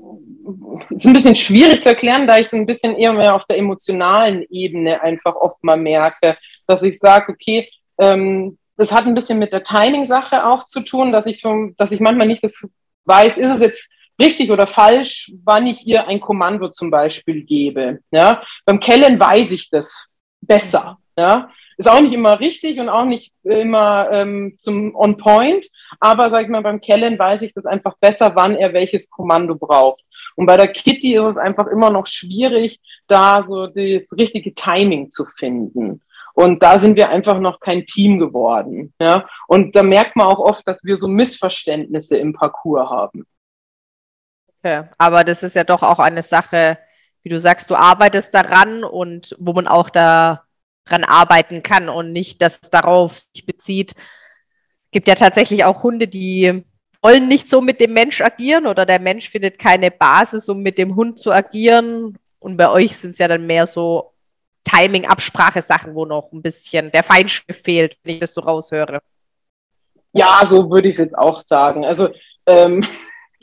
[0.89, 3.57] ist ein bisschen schwierig zu erklären, da ich es ein bisschen eher mehr auf der
[3.57, 7.69] emotionalen Ebene einfach oft mal merke, dass ich sage, okay,
[7.99, 11.91] ähm, das hat ein bisschen mit der Timing-Sache auch zu tun, dass ich schon, dass
[11.91, 12.67] ich manchmal nicht das
[13.05, 17.99] weiß, ist es jetzt richtig oder falsch, wann ich ihr ein Kommando zum Beispiel gebe.
[18.11, 18.43] Ja?
[18.65, 20.07] Beim Kellen weiß ich das
[20.41, 20.97] besser.
[21.17, 21.49] Ja?
[21.77, 25.67] Ist auch nicht immer richtig und auch nicht immer ähm, zum On Point,
[25.99, 29.55] aber sag ich mal, beim Kellen weiß ich das einfach besser, wann er welches Kommando
[29.55, 30.03] braucht.
[30.35, 35.11] Und bei der Kitty ist es einfach immer noch schwierig, da so das richtige Timing
[35.11, 36.01] zu finden.
[36.33, 38.93] Und da sind wir einfach noch kein Team geworden.
[38.99, 39.27] Ja?
[39.47, 43.25] Und da merkt man auch oft, dass wir so Missverständnisse im Parcours haben.
[44.59, 44.85] Okay.
[44.97, 46.79] Aber das ist ja doch auch eine Sache,
[47.21, 50.43] wie du sagst, du arbeitest daran und wo man auch da
[50.85, 53.93] dran arbeiten kann und nicht, dass es darauf sich bezieht.
[53.93, 56.63] Es gibt ja tatsächlich auch Hunde, die
[57.01, 60.77] wollen nicht so mit dem Mensch agieren oder der Mensch findet keine Basis, um mit
[60.77, 62.17] dem Hund zu agieren.
[62.39, 64.13] Und bei euch sind es ja dann mehr so
[64.63, 69.01] Timing, Absprache, Sachen, wo noch ein bisschen der Feinschliff fehlt, wenn ich das so raushöre.
[70.13, 71.85] Ja, so würde ich es jetzt auch sagen.
[71.85, 72.09] Also
[72.45, 72.85] ähm,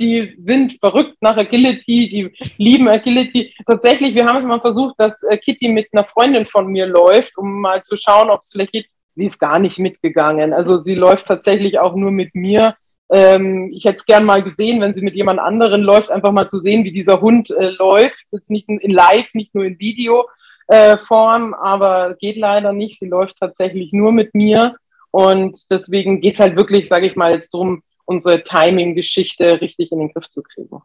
[0.01, 3.55] die sind verrückt nach Agility, die lieben Agility.
[3.67, 7.37] Tatsächlich, wir haben es mal versucht, dass äh, Kitty mit einer Freundin von mir läuft,
[7.37, 8.87] um mal zu schauen, ob es vielleicht geht.
[9.15, 10.53] Sie ist gar nicht mitgegangen.
[10.53, 12.77] Also sie läuft tatsächlich auch nur mit mir.
[13.13, 16.49] Ähm, ich hätte es gern mal gesehen, wenn sie mit jemand anderen läuft, einfach mal
[16.49, 18.25] zu sehen, wie dieser Hund äh, läuft.
[18.31, 22.99] Jetzt nicht in live, nicht nur in Videoform, äh, aber geht leider nicht.
[22.99, 24.77] Sie läuft tatsächlich nur mit mir.
[25.11, 30.13] Und deswegen geht's halt wirklich, sage ich mal, jetzt darum, unsere Timing-Geschichte richtig in den
[30.13, 30.83] Griff zu kriegen.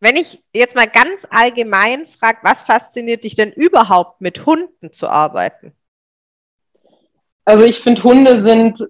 [0.00, 5.08] Wenn ich jetzt mal ganz allgemein frage, was fasziniert dich denn überhaupt mit Hunden zu
[5.08, 5.72] arbeiten?
[7.46, 8.86] Also ich finde, Hunde sind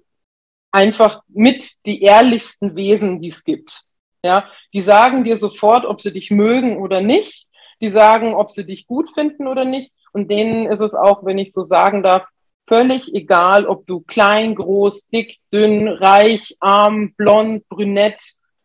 [0.73, 3.83] einfach mit die ehrlichsten Wesen, die es gibt.
[4.21, 7.47] Ja, die sagen dir sofort, ob sie dich mögen oder nicht.
[7.79, 9.93] Die sagen, ob sie dich gut finden oder nicht.
[10.11, 12.27] Und denen ist es auch, wenn ich so sagen darf,
[12.67, 18.21] völlig egal, ob du klein, groß, dick, dünn, reich, arm, blond, brünett,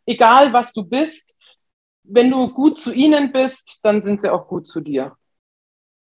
[0.07, 1.37] egal was du bist,
[2.03, 5.17] wenn du gut zu ihnen bist, dann sind sie auch gut zu dir.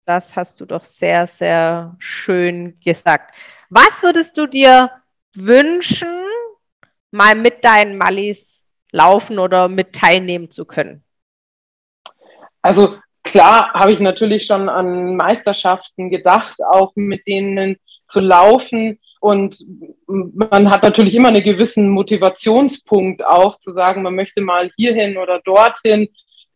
[0.04, 3.34] Das hast du doch sehr, sehr schön gesagt.
[3.70, 4.90] Was würdest du dir
[5.34, 6.26] wünschen,
[7.10, 11.04] mal mit deinen Mallis laufen oder mit teilnehmen zu können?
[12.60, 19.00] Also klar habe ich natürlich schon an Meisterschaften gedacht, auch mit denen zu laufen.
[19.20, 19.56] Und
[20.06, 25.40] man hat natürlich immer einen gewissen Motivationspunkt auch zu sagen, man möchte mal hierhin oder
[25.44, 26.08] dorthin.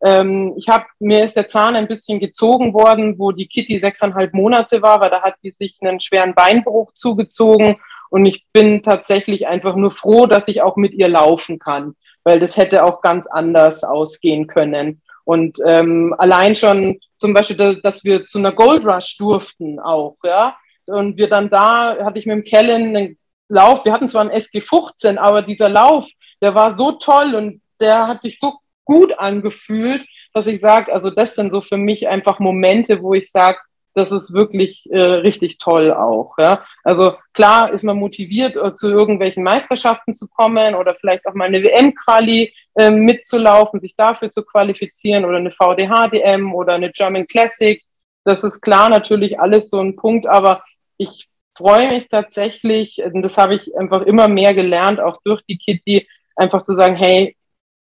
[0.04, 4.32] Ähm, ich habe mir ist der Zahn ein bisschen gezogen worden, wo die Kitty sechseinhalb
[4.34, 7.76] Monate war, weil da hat die sich einen schweren Beinbruch zugezogen
[8.10, 11.94] und ich bin tatsächlich einfach nur froh, dass ich auch mit ihr laufen kann,
[12.24, 15.02] weil das hätte auch ganz anders ausgehen können.
[15.28, 20.56] Und ähm, allein schon zum Beispiel, dass wir zu einer Gold Rush durften auch, ja.
[20.86, 23.18] Und wir dann da, hatte ich mit dem Kellen einen
[23.50, 26.06] Lauf, wir hatten zwar einen SG 15, aber dieser Lauf,
[26.40, 28.54] der war so toll und der hat sich so
[28.86, 30.02] gut angefühlt,
[30.32, 33.58] dass ich sage, also das sind so für mich einfach Momente, wo ich sage,
[33.98, 36.38] das ist wirklich äh, richtig toll auch.
[36.38, 36.64] Ja?
[36.84, 41.46] Also klar ist man motiviert, äh, zu irgendwelchen Meisterschaften zu kommen oder vielleicht auch mal
[41.46, 47.82] eine WM-Quali äh, mitzulaufen, sich dafür zu qualifizieren oder eine VDH-DM oder eine German Classic.
[48.24, 50.62] Das ist klar natürlich alles so ein Punkt, aber
[50.96, 56.06] ich freue mich tatsächlich, das habe ich einfach immer mehr gelernt, auch durch die Kitty,
[56.36, 57.36] einfach zu sagen, hey,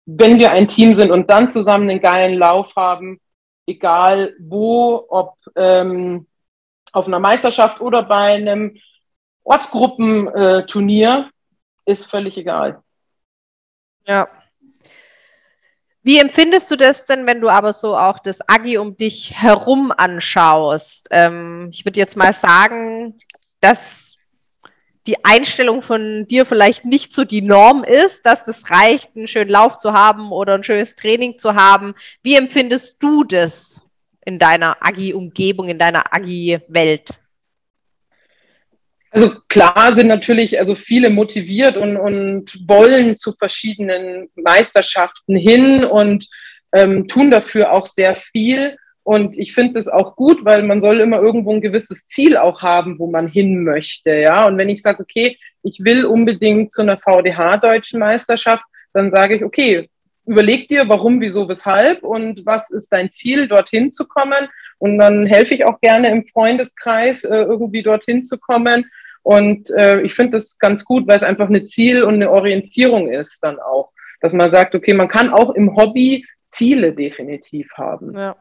[0.06, 3.20] wenn wir ein Team sind und dann zusammen einen geilen Lauf haben,
[3.70, 6.28] egal wo, ob ähm,
[6.92, 8.78] auf einer Meisterschaft oder bei einem
[9.44, 11.30] Ortsgruppenturnier,
[11.86, 12.82] äh, ist völlig egal.
[14.06, 14.28] Ja.
[16.02, 19.94] Wie empfindest du das denn, wenn du aber so auch das Agi um dich herum
[19.96, 21.08] anschaust?
[21.12, 23.20] Ähm, ich würde jetzt mal sagen,
[23.60, 24.09] dass
[25.08, 29.50] die Einstellung von dir vielleicht nicht so die Norm ist, dass das reicht, einen schönen
[29.50, 31.96] Lauf zu haben oder ein schönes Training zu haben.
[32.22, 33.82] Wie empfindest du das
[34.26, 37.10] in deiner Agi-Umgebung, in deiner Agi-Welt?
[39.12, 46.28] Also klar sind natürlich also viele motiviert und, und wollen zu verschiedenen Meisterschaften hin und
[46.74, 48.78] ähm, tun dafür auch sehr viel.
[49.04, 52.62] Und ich finde das auch gut, weil man soll immer irgendwo ein gewisses Ziel auch
[52.62, 54.12] haben, wo man hin möchte.
[54.12, 59.36] Ja, und wenn ich sage, okay, ich will unbedingt zu einer VDH-Deutschen Meisterschaft, dann sage
[59.36, 59.90] ich, okay,
[60.26, 64.48] überleg dir, warum, wieso, weshalb und was ist dein Ziel, dorthin zu kommen.
[64.78, 68.86] Und dann helfe ich auch gerne im Freundeskreis, äh, irgendwie dorthin zu kommen.
[69.24, 73.08] Und äh, ich finde das ganz gut, weil es einfach eine Ziel- und eine Orientierung
[73.08, 73.92] ist dann auch.
[74.22, 78.16] Dass man sagt, okay, man kann auch im Hobby Ziele definitiv haben.
[78.18, 78.36] Ja.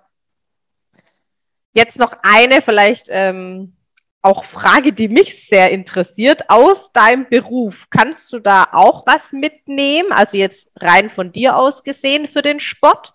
[1.79, 3.77] Jetzt noch eine vielleicht ähm,
[4.21, 6.43] auch Frage, die mich sehr interessiert.
[6.49, 10.11] Aus deinem Beruf, kannst du da auch was mitnehmen?
[10.11, 13.15] Also jetzt rein von dir aus gesehen für den Sport?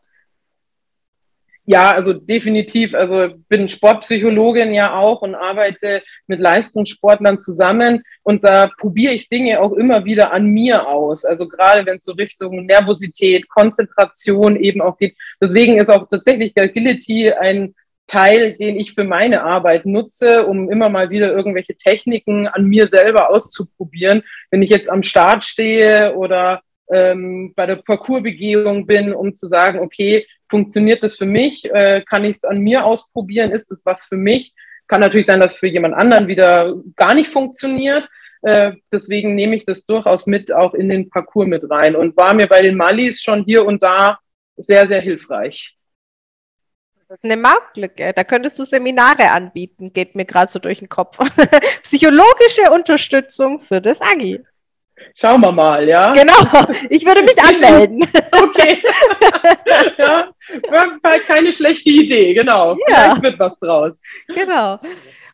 [1.65, 2.93] Ja, also definitiv.
[2.93, 9.59] Also bin Sportpsychologin ja auch und arbeite mit Leistungssportlern zusammen und da probiere ich Dinge
[9.59, 11.25] auch immer wieder an mir aus.
[11.25, 15.17] Also gerade wenn es so Richtung Nervosität, Konzentration eben auch geht.
[15.41, 17.75] Deswegen ist auch tatsächlich Agility ein
[18.07, 22.87] Teil, den ich für meine Arbeit nutze, um immer mal wieder irgendwelche Techniken an mir
[22.89, 24.23] selber auszuprobieren.
[24.51, 29.79] Wenn ich jetzt am Start stehe oder ähm, bei der Parcoursbegehung bin, um zu sagen,
[29.79, 31.65] okay, funktioniert das für mich?
[31.71, 33.51] Äh, kann ich es an mir ausprobieren?
[33.51, 34.53] Ist das was für mich?
[34.87, 38.07] Kann natürlich sein, dass für jemand anderen wieder gar nicht funktioniert.
[38.41, 42.33] Äh, deswegen nehme ich das durchaus mit auch in den Parcours mit rein und war
[42.33, 44.19] mir bei den Malis schon hier und da
[44.57, 45.75] sehr, sehr hilfreich.
[47.09, 48.13] Das ist eine Marktlücke.
[48.13, 51.17] Da könntest du Seminare anbieten, geht mir gerade so durch den Kopf.
[51.83, 54.39] Psychologische Unterstützung für das Agi.
[55.15, 56.13] Schauen wir mal, ja.
[56.13, 58.03] Genau, ich würde mich anmelden.
[58.31, 58.81] okay.
[59.97, 60.29] ja,
[61.27, 62.77] keine schlechte Idee, genau.
[62.87, 62.95] Ja.
[62.95, 63.99] Vielleicht wird was draus.
[64.27, 64.79] Genau.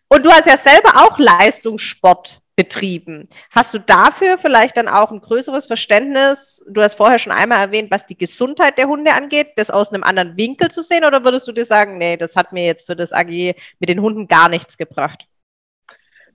[0.08, 3.30] Und du hast ja selber auch Leistungssport betrieben.
[3.52, 6.62] Hast du dafür vielleicht dann auch ein größeres Verständnis?
[6.70, 10.04] Du hast vorher schon einmal erwähnt, was die Gesundheit der Hunde angeht, das aus einem
[10.04, 12.98] anderen Winkel zu sehen, oder würdest du dir sagen, nee, das hat mir jetzt für
[12.98, 15.26] das AG mit den Hunden gar nichts gebracht?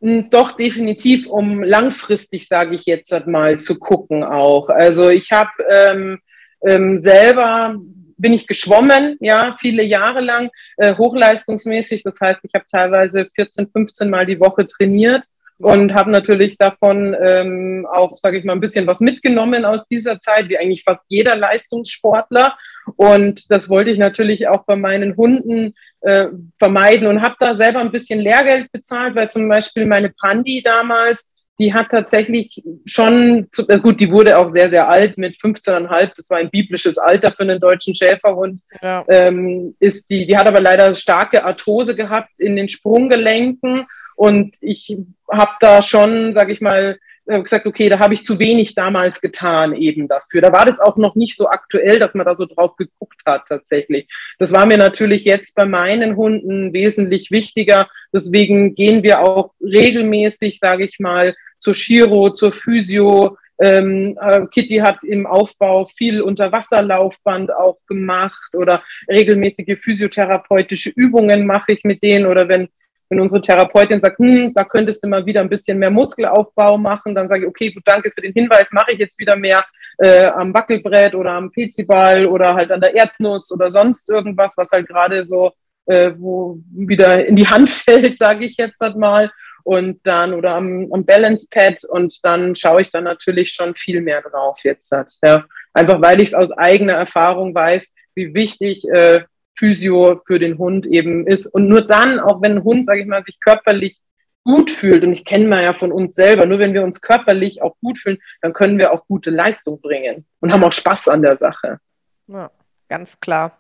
[0.01, 4.71] Hm, doch, definitiv, um langfristig, sage ich jetzt mal, zu gucken auch.
[4.71, 6.21] Also ich habe ähm,
[6.67, 7.77] ähm, selber
[8.17, 12.03] bin ich geschwommen, ja, viele Jahre lang, äh, hochleistungsmäßig.
[12.03, 15.23] Das heißt, ich habe teilweise 14, 15 Mal die Woche trainiert
[15.59, 20.19] und habe natürlich davon ähm, auch, sage ich mal, ein bisschen was mitgenommen aus dieser
[20.19, 22.57] Zeit, wie eigentlich fast jeder Leistungssportler.
[22.97, 26.27] Und das wollte ich natürlich auch bei meinen Hunden äh,
[26.59, 31.31] vermeiden und habe da selber ein bisschen Lehrgeld bezahlt, weil zum Beispiel meine Pandi damals,
[31.59, 36.13] die hat tatsächlich schon, zu, äh, gut, die wurde auch sehr, sehr alt mit 15,5,
[36.17, 39.05] das war ein biblisches Alter für einen deutschen Schäferhund, ja.
[39.09, 43.87] ähm, ist die, die hat aber leider starke Arthrose gehabt in den Sprunggelenken
[44.17, 44.97] und ich
[45.31, 49.23] habe da schon, sage ich mal, äh, gesagt, okay, da habe ich zu wenig damals
[49.23, 50.43] getan eben dafür.
[50.43, 53.45] Da war das auch noch nicht so aktuell, dass man da so drauf geguckt hat
[53.49, 54.09] tatsächlich.
[54.39, 57.89] Das war mir natürlich jetzt bei meinen Hunden wesentlich wichtiger.
[58.13, 63.39] Deswegen gehen wir auch regelmäßig, sage ich mal, zur Chiro, zur Physio.
[63.59, 71.73] Ähm, äh, Kitty hat im Aufbau viel Unterwasserlaufband auch gemacht oder regelmäßige physiotherapeutische Übungen mache
[71.73, 72.69] ich mit denen oder wenn
[73.15, 77.15] wenn unsere Therapeutin sagt, hm, da könntest du mal wieder ein bisschen mehr Muskelaufbau machen,
[77.15, 79.65] dann sage ich, okay, gut, danke für den Hinweis, mache ich jetzt wieder mehr
[79.99, 84.71] äh, am Wackelbrett oder am Peziball oder halt an der Erdnuss oder sonst irgendwas, was
[84.73, 85.53] halt gerade so,
[85.87, 89.31] äh, wo wieder in die Hand fällt, sage ich jetzt halt mal.
[89.63, 94.03] Und dann oder am, am Balance Pad und dann schaue ich dann natürlich schon viel
[94.03, 95.15] mehr drauf jetzt hat.
[95.25, 95.45] Ja.
[95.73, 99.23] Einfach weil ich es aus eigener Erfahrung weiß, wie wichtig äh,
[99.57, 101.47] Physio für den Hund eben ist.
[101.47, 104.01] Und nur dann, auch wenn ein Hund, sage ich mal, sich körperlich
[104.45, 107.63] gut fühlt, und ich kenne mal ja von uns selber, nur wenn wir uns körperlich
[107.63, 111.23] auch gut fühlen, dann können wir auch gute Leistung bringen und haben auch Spaß an
[111.23, 111.79] der Sache.
[112.27, 112.51] Ja,
[112.89, 113.59] ganz klar.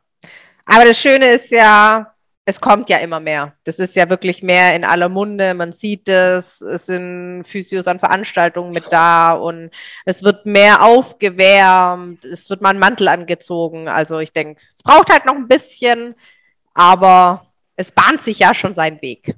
[0.66, 2.13] Aber das Schöne ist ja,
[2.46, 3.54] es kommt ja immer mehr.
[3.64, 5.54] Das ist ja wirklich mehr in aller Munde.
[5.54, 9.70] Man sieht es, es sind Physios an Veranstaltungen mit da und
[10.04, 13.88] es wird mehr aufgewärmt, es wird mal ein Mantel angezogen.
[13.88, 16.14] Also ich denke, es braucht halt noch ein bisschen,
[16.74, 19.34] aber es bahnt sich ja schon seinen Weg.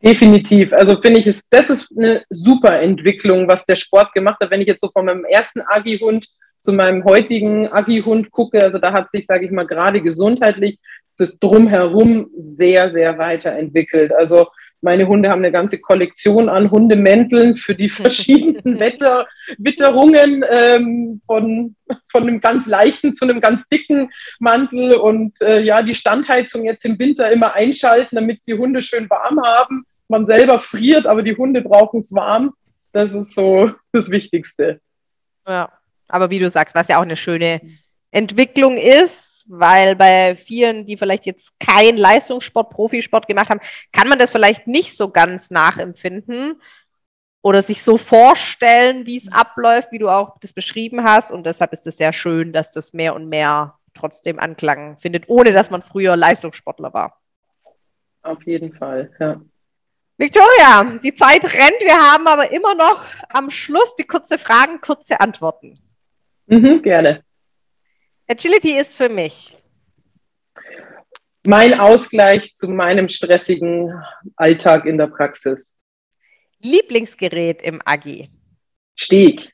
[0.00, 0.72] Definitiv.
[0.72, 4.50] Also finde ich, das ist eine super Entwicklung, was der Sport gemacht hat.
[4.52, 6.28] Wenn ich jetzt so von meinem ersten Agi-Hund
[6.60, 10.78] zu meinem heutigen Agi-Hund gucke, also da hat sich, sage ich mal, gerade gesundheitlich
[11.18, 14.12] das Drumherum sehr, sehr weiterentwickelt.
[14.12, 14.48] Also
[14.82, 19.26] meine Hunde haben eine ganze Kollektion an Hundemänteln für die verschiedensten Wetter,
[19.58, 21.74] Witterungen, ähm, von,
[22.10, 26.84] von einem ganz leichten zu einem ganz dicken Mantel und äh, ja, die Standheizung jetzt
[26.84, 29.84] im Winter immer einschalten, damit die Hunde schön warm haben.
[30.08, 32.52] Man selber friert, aber die Hunde brauchen es warm.
[32.92, 34.80] Das ist so das Wichtigste.
[35.48, 35.70] Ja,
[36.08, 37.60] aber wie du sagst, was ja auch eine schöne
[38.10, 43.60] Entwicklung ist, weil bei vielen, die vielleicht jetzt kein Leistungssport, Profisport gemacht haben,
[43.92, 46.60] kann man das vielleicht nicht so ganz nachempfinden
[47.42, 51.30] oder sich so vorstellen, wie es abläuft, wie du auch das beschrieben hast.
[51.30, 55.52] Und deshalb ist es sehr schön, dass das mehr und mehr trotzdem Anklang findet, ohne
[55.52, 57.20] dass man früher Leistungssportler war.
[58.22, 59.40] Auf jeden Fall, ja.
[60.18, 61.80] Victoria, die Zeit rennt.
[61.80, 65.78] Wir haben aber immer noch am Schluss die kurze Fragen, kurze Antworten.
[66.46, 67.22] Mhm, gerne.
[68.28, 69.56] Agility ist für mich
[71.46, 73.92] mein Ausgleich zu meinem stressigen
[74.34, 75.74] Alltag in der Praxis.
[76.60, 78.28] Lieblingsgerät im Agi.
[78.96, 79.52] Steg.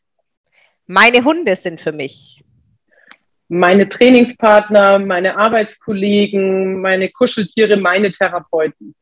[0.86, 2.42] Meine Hunde sind für mich.
[3.48, 8.94] Meine Trainingspartner, meine Arbeitskollegen, meine Kuscheltiere, meine Therapeuten.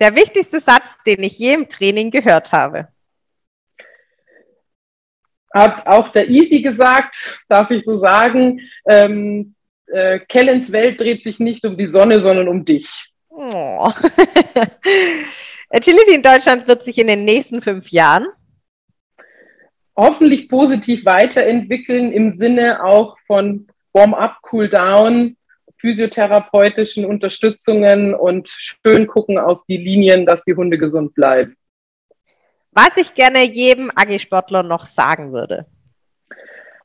[0.00, 2.91] Der wichtigste Satz, den ich je im Training gehört habe
[5.52, 9.54] hat auch der Easy gesagt, darf ich so sagen, ähm,
[9.86, 13.10] äh, Kellens Welt dreht sich nicht um die Sonne, sondern um dich.
[13.28, 13.90] Oh.
[15.70, 18.26] Agility in Deutschland wird sich in den nächsten fünf Jahren
[19.96, 25.36] hoffentlich positiv weiterentwickeln im Sinne auch von Warm-up, Cool-down,
[25.78, 31.56] physiotherapeutischen Unterstützungen und schön gucken auf die Linien, dass die Hunde gesund bleiben
[32.72, 35.66] was ich gerne jedem Agi-Sportler noch sagen würde.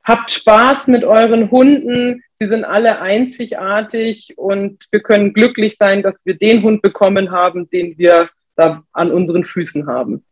[0.03, 2.23] Habt Spaß mit euren Hunden.
[2.33, 7.69] Sie sind alle einzigartig und wir können glücklich sein, dass wir den Hund bekommen haben,
[7.69, 10.23] den wir da an unseren Füßen haben.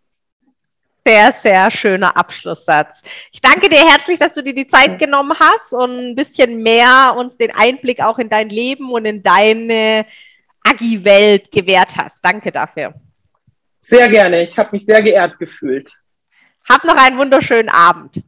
[1.08, 3.04] Sehr, sehr schöner Abschlusssatz.
[3.32, 7.14] Ich danke dir herzlich, dass du dir die Zeit genommen hast und ein bisschen mehr
[7.16, 10.06] uns den Einblick auch in dein Leben und in deine
[10.64, 12.26] Agi-Welt gewährt hast.
[12.26, 12.96] Danke dafür.
[13.88, 14.44] Sehr gerne.
[14.44, 15.94] Ich habe mich sehr geehrt gefühlt.
[16.68, 18.24] Hab noch einen wunderschönen Abend.